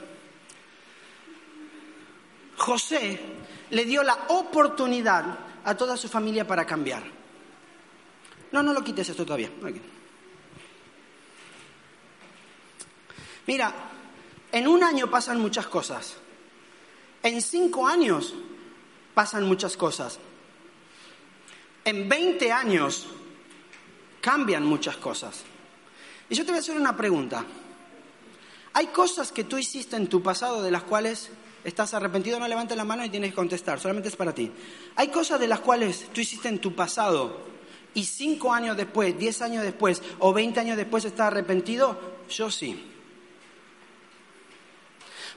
[2.59, 3.19] José
[3.71, 7.03] le dio la oportunidad a toda su familia para cambiar.
[8.51, 9.49] No, no lo quites esto todavía.
[13.47, 13.73] Mira,
[14.51, 16.17] en un año pasan muchas cosas.
[17.23, 18.33] En cinco años
[19.13, 20.19] pasan muchas cosas.
[21.85, 23.07] En 20 años
[24.21, 25.43] cambian muchas cosas.
[26.29, 27.45] Y yo te voy a hacer una pregunta.
[28.73, 31.31] ¿Hay cosas que tú hiciste en tu pasado de las cuales
[31.63, 32.39] ¿Estás arrepentido?
[32.39, 34.51] No levantes la mano y tienes que contestar, solamente es para ti.
[34.95, 37.41] Hay cosas de las cuales tú hiciste en tu pasado
[37.93, 41.99] y cinco años después, diez años después o veinte años después estás arrepentido.
[42.29, 42.85] Yo sí.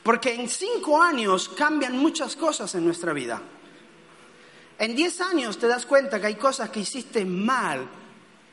[0.02, 3.40] Porque en cinco años cambian muchas cosas en nuestra vida.
[4.78, 7.88] En diez años te das cuenta que hay cosas que hiciste mal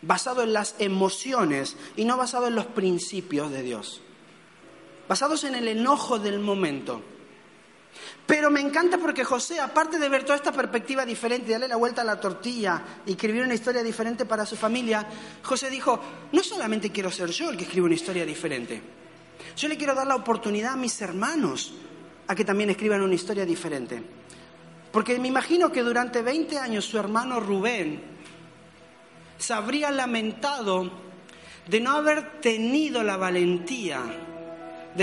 [0.02, 4.02] basado en las emociones y no basado en los principios de Dios.
[5.08, 7.02] Basados en el enojo del momento.
[8.30, 12.04] Pero me encanta porque José, aparte de ver toda esta perspectiva diferente, darle la vuelta
[12.04, 15.04] a la tortilla y escribir una historia diferente para su familia,
[15.42, 16.00] José dijo,
[16.32, 18.84] no solamente quiero ser yo el que escriba una historia diferente,
[19.58, 21.74] yo le quiero dar la oportunidad a mis hermanos
[22.28, 24.00] a que también escriban una historia diferente.
[24.92, 28.00] Porque me imagino que durante 20 años su hermano Rubén
[29.40, 30.88] se habría lamentado
[31.66, 34.29] de no haber tenido la valentía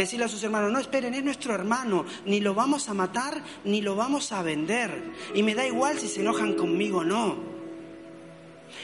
[0.01, 3.81] decirle a sus hermanos, no esperen, es nuestro hermano, ni lo vamos a matar, ni
[3.81, 5.13] lo vamos a vender.
[5.35, 7.37] Y me da igual si se enojan conmigo o no.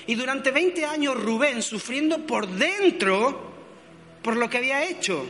[0.06, 3.52] Y durante 20 años Rubén sufriendo por dentro
[4.22, 5.24] por lo que había hecho.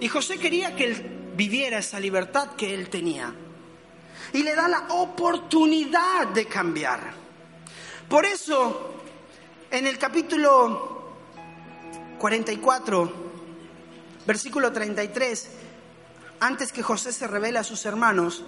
[0.00, 3.34] Y José quería que él viviera esa libertad que él tenía.
[4.32, 7.14] Y le da la oportunidad de cambiar.
[8.08, 8.94] Por eso,
[9.70, 11.12] en el capítulo
[12.18, 13.33] 44
[14.26, 15.48] Versículo 33.
[16.40, 18.44] Antes que José se revele a sus hermanos,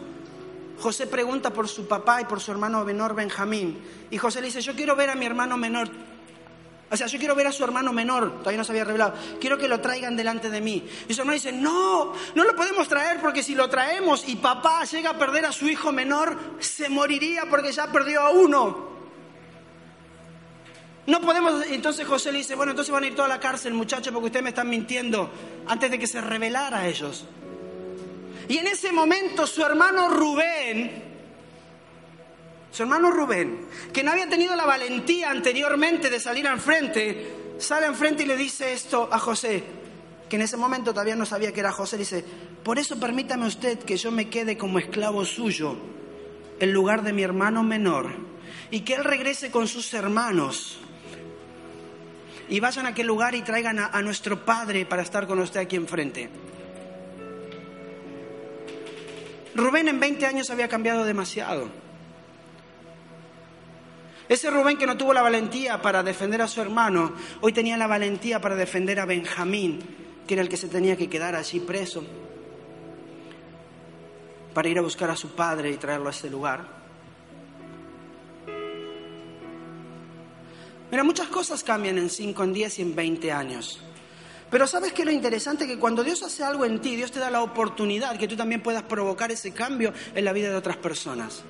[0.78, 3.78] José pregunta por su papá y por su hermano menor Benjamín.
[4.10, 5.88] Y José le dice, yo quiero ver a mi hermano menor.
[6.88, 9.14] O sea, yo quiero ver a su hermano menor, todavía no se había revelado.
[9.40, 10.88] Quiero que lo traigan delante de mí.
[11.08, 14.84] Y su hermano dice, no, no lo podemos traer porque si lo traemos y papá
[14.84, 18.95] llega a perder a su hijo menor, se moriría porque ya perdió a uno.
[21.06, 24.12] No podemos, entonces José le dice, bueno, entonces van a ir toda la cárcel, muchachos,
[24.12, 25.30] porque ustedes me están mintiendo
[25.68, 27.24] antes de que se revelara a ellos.
[28.48, 31.04] Y en ese momento su hermano Rubén,
[32.72, 37.86] su hermano Rubén, que no había tenido la valentía anteriormente de salir al frente, sale
[37.86, 39.62] enfrente y le dice esto a José,
[40.28, 42.24] que en ese momento todavía no sabía que era José, dice,
[42.64, 45.76] por eso permítame usted que yo me quede como esclavo suyo
[46.58, 48.10] en lugar de mi hermano menor
[48.70, 50.80] y que él regrese con sus hermanos
[52.48, 55.76] y vayan a aquel lugar y traigan a, nuestro Padre para estar con usted aquí
[55.76, 56.30] enfrente.
[59.54, 61.68] Rubén en 20 años había cambiado demasiado.
[64.28, 67.86] Ese Rubén que no tuvo la valentía para defender a su hermano, hoy tenía la
[67.86, 69.80] valentía para defender a Benjamín,
[70.26, 72.04] que era el que se tenía que quedar allí preso,
[74.52, 76.85] para ir a buscar a su padre y traerlo a ese lugar.
[80.90, 83.80] Mira, muchas cosas cambian en 5, en 10 y en 20 años.
[84.50, 85.66] Pero ¿sabes qué lo interesante?
[85.66, 88.62] Que cuando Dios hace algo en ti, Dios te da la oportunidad que tú también
[88.62, 91.42] puedas provocar ese cambio en la vida de otras personas.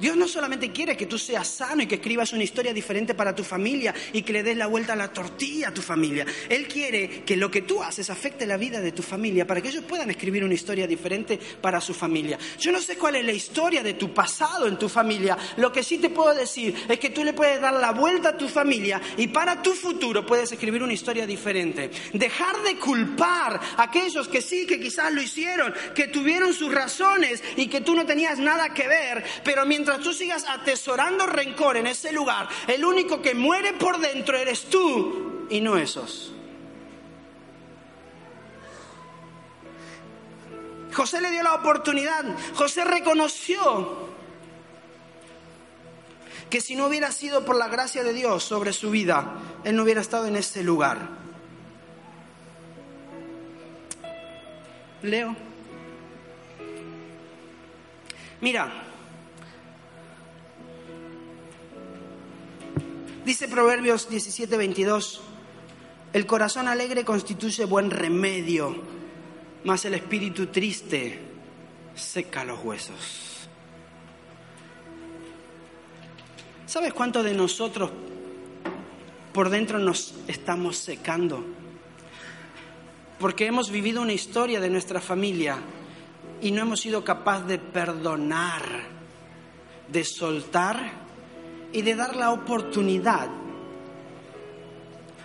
[0.00, 3.34] Dios no solamente quiere que tú seas sano y que escribas una historia diferente para
[3.34, 6.26] tu familia y que le des la vuelta a la tortilla a tu familia.
[6.48, 9.68] Él quiere que lo que tú haces afecte la vida de tu familia para que
[9.68, 12.38] ellos puedan escribir una historia diferente para su familia.
[12.58, 15.36] Yo no sé cuál es la historia de tu pasado en tu familia.
[15.56, 18.36] Lo que sí te puedo decir es que tú le puedes dar la vuelta a
[18.36, 21.90] tu familia y para tu futuro puedes escribir una historia diferente.
[22.12, 27.42] Dejar de culpar a aquellos que sí, que quizás lo hicieron, que tuvieron sus razones
[27.56, 31.76] y que tú no tenías nada que ver, pero mientras mientras tú sigas atesorando rencor
[31.76, 36.32] en ese lugar, el único que muere por dentro eres tú y no esos.
[40.90, 42.24] José le dio la oportunidad,
[42.54, 44.08] José reconoció
[46.48, 49.82] que si no hubiera sido por la gracia de Dios sobre su vida, él no
[49.82, 50.98] hubiera estado en ese lugar.
[55.02, 55.36] Leo.
[58.40, 58.83] Mira,
[63.24, 65.22] Dice Proverbios 17, 22,
[66.12, 68.76] el corazón alegre constituye buen remedio,
[69.64, 71.20] mas el espíritu triste
[71.94, 73.48] seca los huesos.
[76.66, 77.90] ¿Sabes cuánto de nosotros
[79.32, 81.42] por dentro nos estamos secando?
[83.18, 85.56] Porque hemos vivido una historia de nuestra familia
[86.42, 88.82] y no hemos sido capaces de perdonar,
[89.88, 91.03] de soltar
[91.74, 93.28] y de dar la oportunidad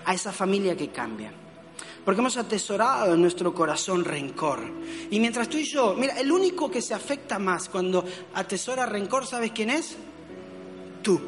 [0.03, 1.31] a esa familia que cambia.
[2.03, 4.59] Porque hemos atesorado en nuestro corazón rencor.
[5.11, 9.27] Y mientras tú y yo, mira, el único que se afecta más cuando atesora rencor,
[9.27, 9.95] ¿sabes quién es?
[11.03, 11.21] Tú.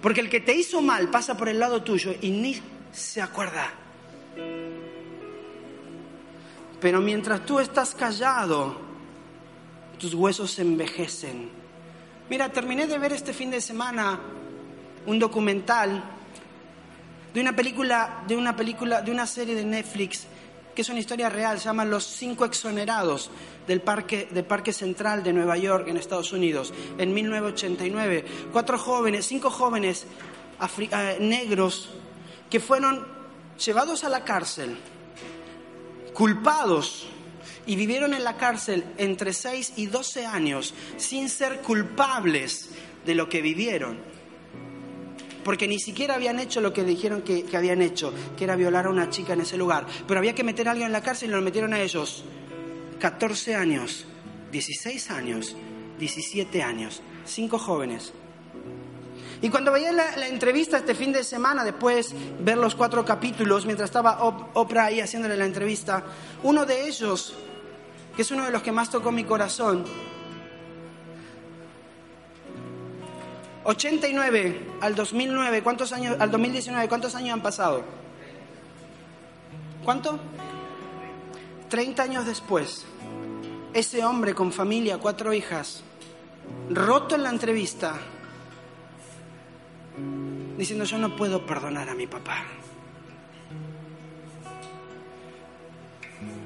[0.00, 2.56] Porque el que te hizo mal pasa por el lado tuyo y ni
[2.92, 3.74] se acuerda.
[6.80, 8.74] Pero mientras tú estás callado,
[9.98, 11.59] tus huesos se envejecen
[12.30, 14.20] Mira, terminé de ver este fin de semana
[15.04, 16.00] un documental
[17.34, 20.28] de una película, de una película, de una serie de Netflix
[20.72, 23.32] que es una historia real, se llama Los cinco exonerados
[23.66, 28.24] del parque, del parque Central de Nueva York en Estados Unidos en 1989.
[28.52, 30.06] Cuatro jóvenes, cinco jóvenes
[30.78, 31.90] eh, negros
[32.48, 33.08] que fueron
[33.58, 34.78] llevados a la cárcel,
[36.14, 37.08] culpados
[37.66, 42.70] y vivieron en la cárcel entre 6 y 12 años sin ser culpables
[43.04, 43.98] de lo que vivieron.
[45.44, 48.90] Porque ni siquiera habían hecho lo que dijeron que, habían hecho, que era violar a
[48.90, 49.86] una chica en ese lugar.
[50.06, 52.24] Pero había que meter a alguien en la cárcel y lo metieron a ellos.
[52.98, 54.04] 14 años,
[54.52, 55.56] 16 años,
[55.98, 58.12] 17 años, cinco jóvenes.
[59.42, 63.88] Y cuando veía la, entrevista este fin de semana, después ver los cuatro capítulos, mientras
[63.88, 66.04] estaba Oprah ahí haciéndole la entrevista,
[66.42, 67.34] uno de ellos
[68.14, 69.84] que es uno de los que más tocó mi corazón.
[73.64, 77.84] 89 al 2009, ¿cuántos años, al 2019, ¿cuántos años han pasado?
[79.84, 80.18] ¿Cuánto?
[81.68, 82.84] 30 años después,
[83.72, 85.82] ese hombre con familia, cuatro hijas,
[86.68, 87.94] roto en la entrevista,
[90.58, 92.44] diciendo yo no puedo perdonar a mi papá.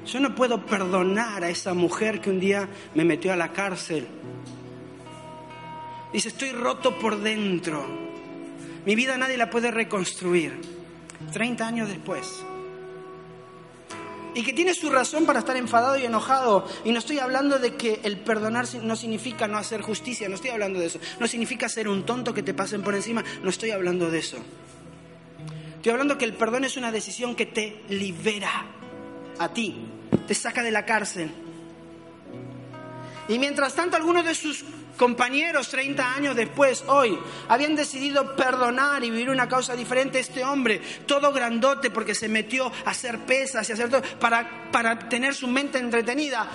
[0.05, 4.07] Yo no puedo perdonar a esa mujer que un día me metió a la cárcel.
[6.13, 7.85] Dice, estoy roto por dentro.
[8.85, 10.61] Mi vida nadie la puede reconstruir.
[11.33, 12.43] 30 años después.
[14.35, 16.67] Y que tiene su razón para estar enfadado y enojado.
[16.83, 20.51] Y no estoy hablando de que el perdonar no significa no hacer justicia, no estoy
[20.51, 20.99] hablando de eso.
[21.19, 24.37] No significa ser un tonto que te pasen por encima, no estoy hablando de eso.
[25.77, 28.65] Estoy hablando que el perdón es una decisión que te libera
[29.39, 29.75] a ti,
[30.27, 31.31] te saca de la cárcel.
[33.27, 34.63] Y mientras tanto, algunos de sus
[34.97, 37.17] compañeros, 30 años después, hoy,
[37.49, 40.19] habían decidido perdonar y vivir una causa diferente.
[40.19, 44.97] Este hombre, todo grandote porque se metió a hacer pesas y hacer todo, para, para
[45.09, 46.47] tener su mente entretenida.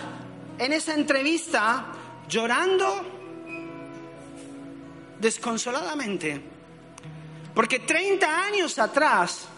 [0.59, 1.87] En esa entrevista,
[2.29, 3.19] llorando
[5.19, 6.41] desconsoladamente.
[7.55, 9.49] Porque 30 años atrás,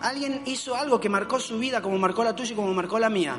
[0.00, 3.08] alguien hizo algo que marcó su vida como marcó la tuya y como marcó la
[3.08, 3.38] mía.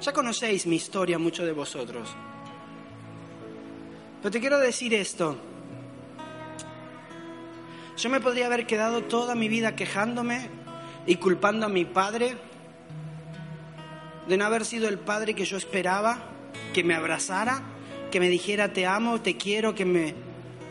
[0.00, 2.08] Ya conocéis mi historia, muchos de vosotros.
[4.22, 5.36] Pero te quiero decir esto.
[7.96, 10.48] Yo me podría haber quedado toda mi vida quejándome
[11.06, 12.36] y culpando a mi padre
[14.28, 16.18] de no haber sido el padre que yo esperaba,
[16.72, 17.62] que me abrazara,
[18.16, 20.14] que me dijera te amo, te quiero, que me,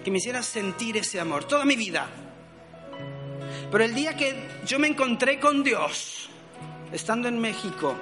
[0.04, 2.10] que me hiciera sentir ese amor, toda mi vida.
[3.70, 4.34] Pero el día que
[4.66, 6.28] yo me encontré con Dios,
[6.92, 7.96] estando en México,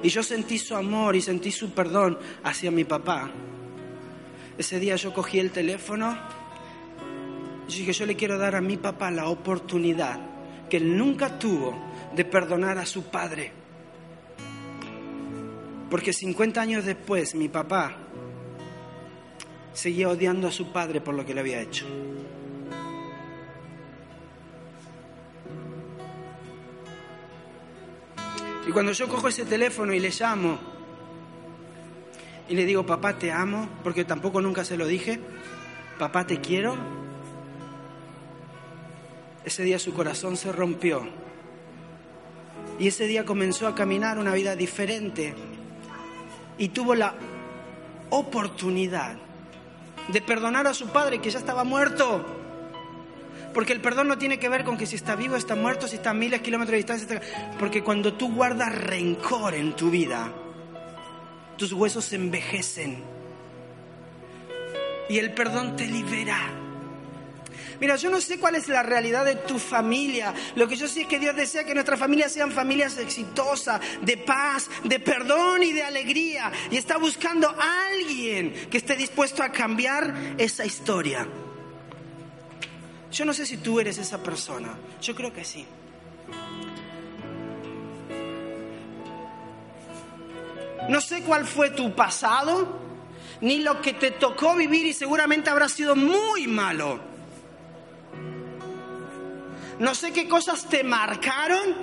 [0.00, 3.32] y yo sentí su amor y sentí su perdón hacia mi papá,
[4.56, 6.16] ese día yo cogí el teléfono
[7.66, 10.20] y dije, yo le quiero dar a mi papá la oportunidad
[10.68, 11.76] que él nunca tuvo
[12.14, 13.59] de perdonar a su padre.
[15.90, 17.96] Porque 50 años después mi papá
[19.72, 21.84] seguía odiando a su padre por lo que le había hecho.
[28.68, 30.60] Y cuando yo cojo ese teléfono y le llamo
[32.48, 35.18] y le digo, papá, te amo, porque tampoco nunca se lo dije,
[35.98, 36.76] papá, te quiero,
[39.44, 41.02] ese día su corazón se rompió.
[42.78, 45.34] Y ese día comenzó a caminar una vida diferente
[46.60, 47.14] y tuvo la
[48.10, 49.16] oportunidad
[50.08, 52.24] de perdonar a su padre que ya estaba muerto.
[53.54, 55.96] Porque el perdón no tiene que ver con que si está vivo, está muerto, si
[55.96, 57.20] está a miles de kilómetros de distancia.
[57.58, 60.30] Porque cuando tú guardas rencor en tu vida,
[61.56, 63.02] tus huesos se envejecen.
[65.08, 66.38] Y el perdón te libera.
[67.80, 70.34] Mira, yo no sé cuál es la realidad de tu familia.
[70.54, 74.18] Lo que yo sé es que Dios desea que nuestras familias sean familias exitosas, de
[74.18, 76.52] paz, de perdón y de alegría.
[76.70, 81.26] Y está buscando a alguien que esté dispuesto a cambiar esa historia.
[83.10, 84.78] Yo no sé si tú eres esa persona.
[85.00, 85.66] Yo creo que sí.
[90.90, 92.78] No sé cuál fue tu pasado,
[93.40, 97.09] ni lo que te tocó vivir y seguramente habrá sido muy malo.
[99.80, 101.74] No sé qué cosas te marcaron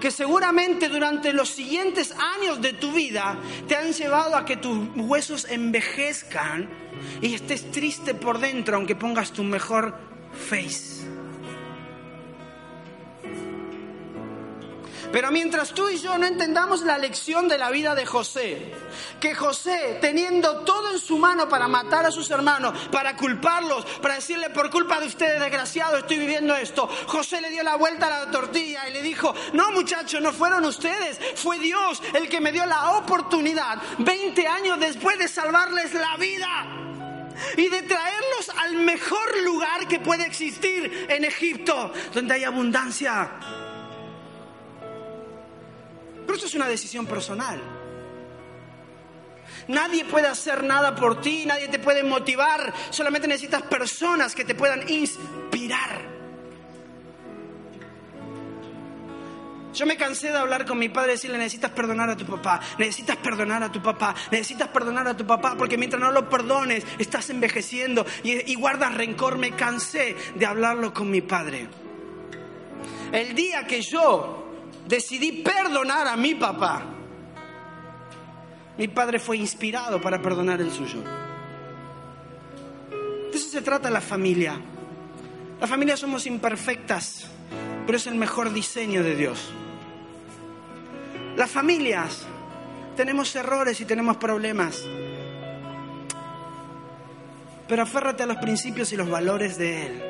[0.00, 3.38] que seguramente durante los siguientes años de tu vida
[3.68, 6.68] te han llevado a que tus huesos envejezcan
[7.22, 9.96] y estés triste por dentro aunque pongas tu mejor
[10.48, 11.15] face.
[15.16, 18.74] Pero mientras tú y yo no entendamos la lección de la vida de José,
[19.18, 24.16] que José, teniendo todo en su mano para matar a sus hermanos, para culparlos, para
[24.16, 28.26] decirle por culpa de ustedes, desgraciado, estoy viviendo esto, José le dio la vuelta a
[28.26, 32.52] la tortilla y le dijo, no muchachos, no fueron ustedes, fue Dios el que me
[32.52, 36.66] dio la oportunidad, 20 años después de salvarles la vida
[37.56, 43.64] y de traerlos al mejor lugar que puede existir en Egipto, donde hay abundancia.
[46.26, 47.62] Pero eso es una decisión personal.
[49.68, 54.54] Nadie puede hacer nada por ti, nadie te puede motivar, solamente necesitas personas que te
[54.54, 56.16] puedan inspirar.
[59.76, 62.60] Yo me cansé de hablar con mi padre y decirle, necesitas perdonar a tu papá,
[62.78, 66.82] necesitas perdonar a tu papá, necesitas perdonar a tu papá, porque mientras no lo perdones,
[66.98, 69.36] estás envejeciendo y, y guardas rencor.
[69.36, 71.68] Me cansé de hablarlo con mi padre.
[73.12, 74.45] El día que yo
[74.86, 76.82] decidí perdonar a mi papá,
[78.78, 81.02] mi padre fue inspirado para perdonar el suyo.
[83.30, 84.60] De eso se trata la familia.
[85.60, 87.26] La familia somos imperfectas,
[87.86, 89.50] pero es el mejor diseño de Dios.
[91.36, 92.26] Las familias
[92.96, 94.82] tenemos errores y tenemos problemas,
[97.68, 100.02] pero aférrate a los principios y los valores de Él.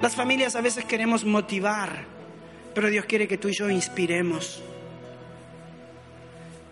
[0.00, 2.04] Las familias a veces queremos motivar,
[2.76, 4.62] pero Dios quiere que tú y yo inspiremos.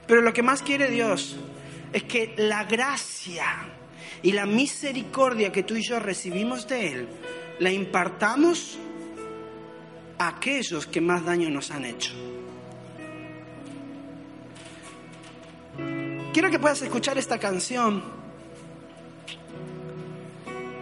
[0.07, 1.39] Pero lo que más quiere Dios
[1.95, 3.47] es que la gracia
[4.23, 7.09] y la misericordia que tú y yo recibimos de Él,
[7.59, 8.79] la impartamos
[10.19, 12.13] a aquellos que más daño nos han hecho.
[16.35, 18.05] Quiero que puedas escuchar esta canción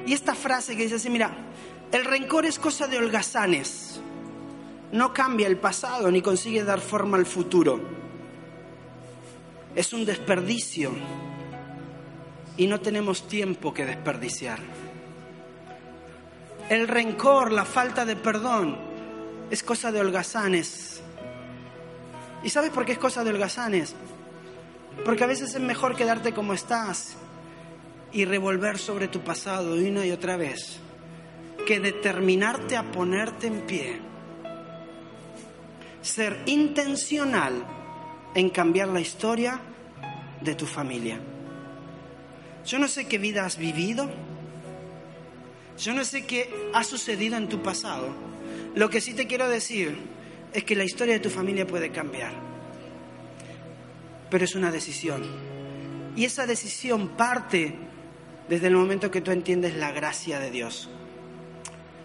[0.04, 1.30] y esta frase que dice así, mira,
[1.92, 3.81] el rencor es cosa de holgazanes,
[4.92, 7.80] no cambia el pasado ni consigue dar forma al futuro.
[9.74, 10.92] Es un desperdicio
[12.56, 14.58] y no tenemos tiempo que desperdiciar.
[16.68, 18.76] El rencor, la falta de perdón,
[19.50, 21.02] es cosa de holgazanes.
[22.42, 23.94] ¿Y sabes por qué es cosa de holgazanes?
[25.04, 27.16] Porque a veces es mejor quedarte como estás
[28.12, 30.78] y revolver sobre tu pasado una y otra vez
[31.66, 34.11] que determinarte a ponerte en pie.
[36.02, 37.64] Ser intencional
[38.34, 39.60] en cambiar la historia
[40.40, 41.20] de tu familia.
[42.64, 44.10] Yo no sé qué vida has vivido.
[45.78, 48.08] Yo no sé qué ha sucedido en tu pasado.
[48.74, 49.98] Lo que sí te quiero decir
[50.52, 52.32] es que la historia de tu familia puede cambiar.
[54.30, 55.22] Pero es una decisión.
[56.16, 57.74] Y esa decisión parte
[58.48, 60.90] desde el momento que tú entiendes la gracia de Dios.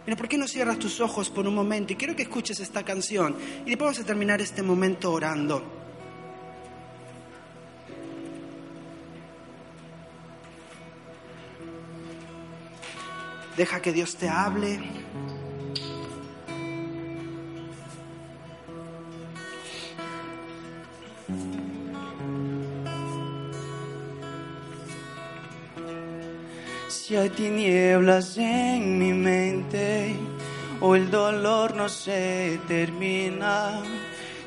[0.08, 1.92] Mira, ¿por qué no cierras tus ojos por un momento?
[1.92, 3.36] Y quiero que escuches esta canción.
[3.66, 5.62] Y después vamos a terminar este momento orando.
[13.58, 14.80] Deja que Dios te hable.
[27.08, 30.14] Si hay tinieblas en mi mente
[30.82, 33.82] o el dolor no se termina,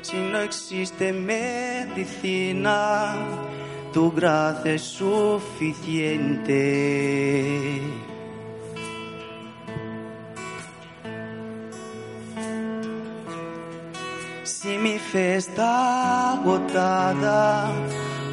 [0.03, 3.15] si no existe medicina,
[3.91, 7.81] tu gracia es suficiente.
[14.43, 17.71] Si mi fe está agotada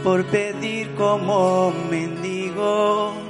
[0.04, 3.27] por pedir como mendigo,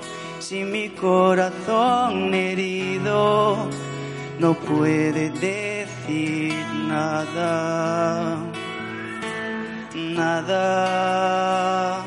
[0.48, 3.68] si mi corazón herido
[4.38, 6.54] no puede decir
[6.88, 8.38] nada,
[9.94, 12.02] nada,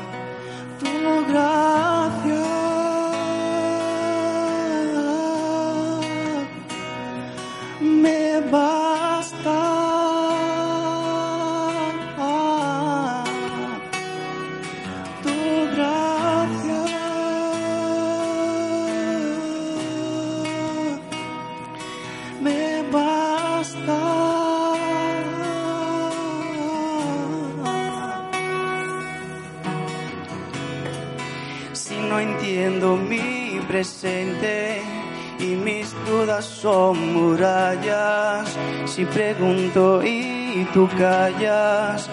[35.40, 42.08] y mis dudas son murallas, si pregunto y tú callas,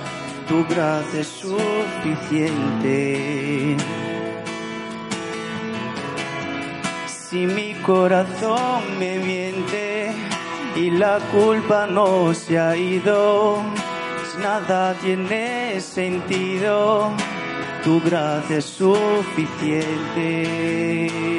[0.47, 3.77] tu gracia es suficiente.
[7.07, 10.11] Si mi corazón me miente
[10.75, 13.61] y la culpa no se ha ido,
[14.31, 17.11] si nada tiene sentido,
[17.83, 21.38] tu gracia es suficiente.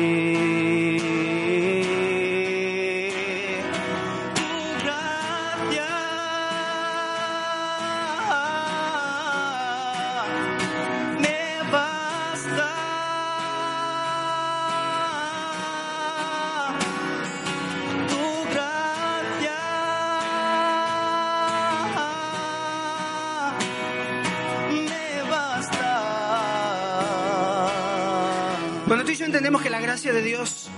[28.91, 30.68] Cuando tú y yo entendemos que la gracia de Dios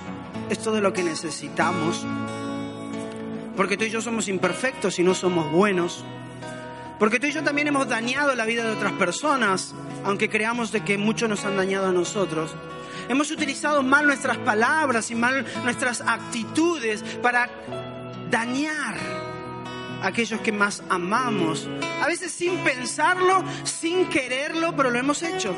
[0.50, 2.04] es todo lo que necesitamos,
[3.56, 6.04] porque tú y yo somos imperfectos y no somos buenos,
[6.98, 10.84] porque tú y yo también hemos dañado la vida de otras personas, aunque creamos de
[10.84, 12.54] que muchos nos han dañado a nosotros.
[13.08, 17.48] Hemos utilizado mal nuestras palabras y mal nuestras actitudes para
[18.30, 18.94] dañar
[20.02, 21.66] a aquellos que más amamos.
[22.02, 25.56] A veces sin pensarlo, sin quererlo, pero lo hemos hecho.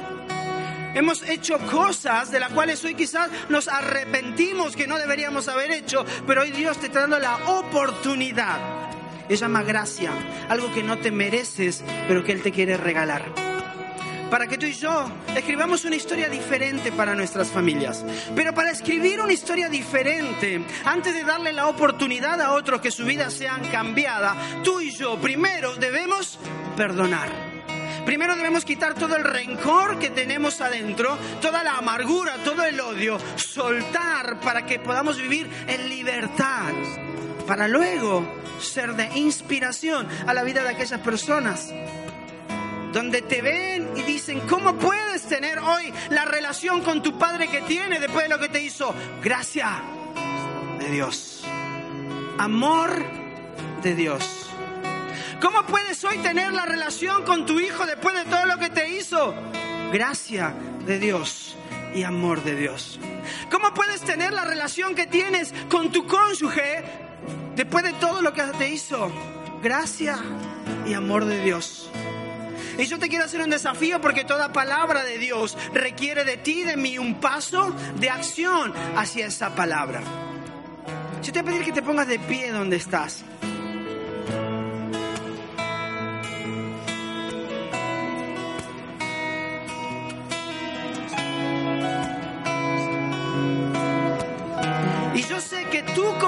[0.94, 6.04] Hemos hecho cosas de las cuales hoy quizás nos arrepentimos que no deberíamos haber hecho,
[6.24, 8.58] pero hoy Dios te está dando la oportunidad.
[9.28, 10.12] Es llama gracia,
[10.48, 13.24] algo que no te mereces, pero que Él te quiere regalar.
[14.30, 18.04] Para que tú y yo escribamos una historia diferente para nuestras familias.
[18.36, 23.04] Pero para escribir una historia diferente, antes de darle la oportunidad a otros que su
[23.04, 26.38] vida sea cambiada, tú y yo primero debemos
[26.76, 27.53] perdonar.
[28.04, 33.18] Primero debemos quitar todo el rencor que tenemos adentro, toda la amargura, todo el odio,
[33.36, 36.72] soltar para que podamos vivir en libertad,
[37.46, 38.26] para luego
[38.60, 41.72] ser de inspiración a la vida de aquellas personas
[42.92, 47.62] donde te ven y dicen, ¿cómo puedes tener hoy la relación con tu padre que
[47.62, 48.94] tiene después de lo que te hizo?
[49.22, 49.82] Gracia
[50.78, 51.42] de Dios,
[52.38, 53.04] amor
[53.82, 54.53] de Dios.
[55.40, 58.90] ¿Cómo puedes hoy tener la relación con tu hijo después de todo lo que te
[58.90, 59.34] hizo?
[59.92, 60.54] Gracia
[60.86, 61.56] de Dios
[61.94, 62.98] y amor de Dios.
[63.50, 66.84] ¿Cómo puedes tener la relación que tienes con tu cónyuge
[67.54, 69.10] después de todo lo que te hizo?
[69.62, 70.18] Gracia
[70.86, 71.90] y amor de Dios.
[72.78, 76.62] Y yo te quiero hacer un desafío porque toda palabra de Dios requiere de ti,
[76.62, 80.02] de mí, un paso de acción hacia esa palabra.
[81.22, 83.24] Yo te voy a pedir que te pongas de pie donde estás.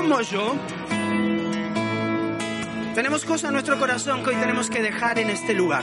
[0.09, 0.54] Como yo
[2.94, 5.82] tenemos cosas en nuestro corazón que hoy tenemos que dejar en este lugar.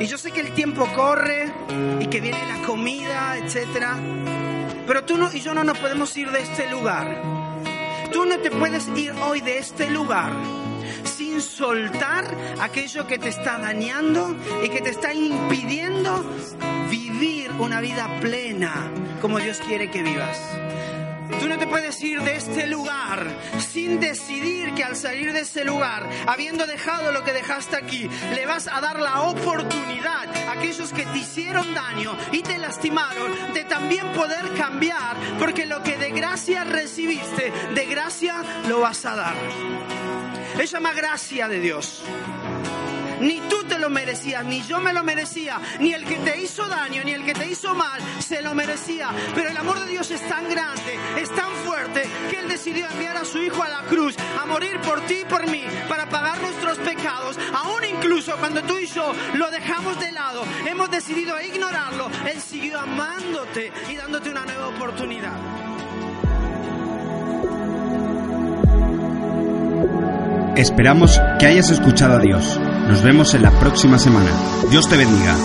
[0.00, 1.52] Y yo sé que el tiempo corre
[2.00, 3.98] y que viene la comida, etcétera.
[4.86, 7.20] Pero tú no, y yo no nos podemos ir de este lugar.
[8.10, 10.32] Tú no te puedes ir hoy de este lugar
[11.04, 12.24] sin soltar
[12.62, 16.24] aquello que te está dañando y que te está impidiendo
[16.90, 18.90] vivir una vida plena
[19.20, 20.38] como Dios quiere que vivas.
[21.40, 23.26] Tú no te puedes ir de este lugar
[23.58, 28.44] sin decidir que al salir de ese lugar, habiendo dejado lo que dejaste aquí, le
[28.44, 33.64] vas a dar la oportunidad a aquellos que te hicieron daño y te lastimaron de
[33.64, 39.34] también poder cambiar, porque lo que de gracia recibiste, de gracia lo vas a dar.
[40.58, 42.02] Es llama gracia de Dios.
[43.20, 46.66] Ni tú te lo merecías, ni yo me lo merecía, ni el que te hizo
[46.68, 49.10] daño, ni el que te hizo mal, se lo merecía.
[49.34, 53.16] Pero el amor de Dios es tan grande, es tan fuerte, que Él decidió enviar
[53.16, 56.40] a su Hijo a la cruz, a morir por ti y por mí, para pagar
[56.40, 57.38] nuestros pecados.
[57.54, 62.80] Aún incluso cuando tú y yo lo dejamos de lado, hemos decidido ignorarlo, Él siguió
[62.80, 65.69] amándote y dándote una nueva oportunidad.
[70.56, 72.58] Esperamos que hayas escuchado a Dios.
[72.88, 74.30] Nos vemos en la próxima semana.
[74.70, 75.36] Dios te bendiga.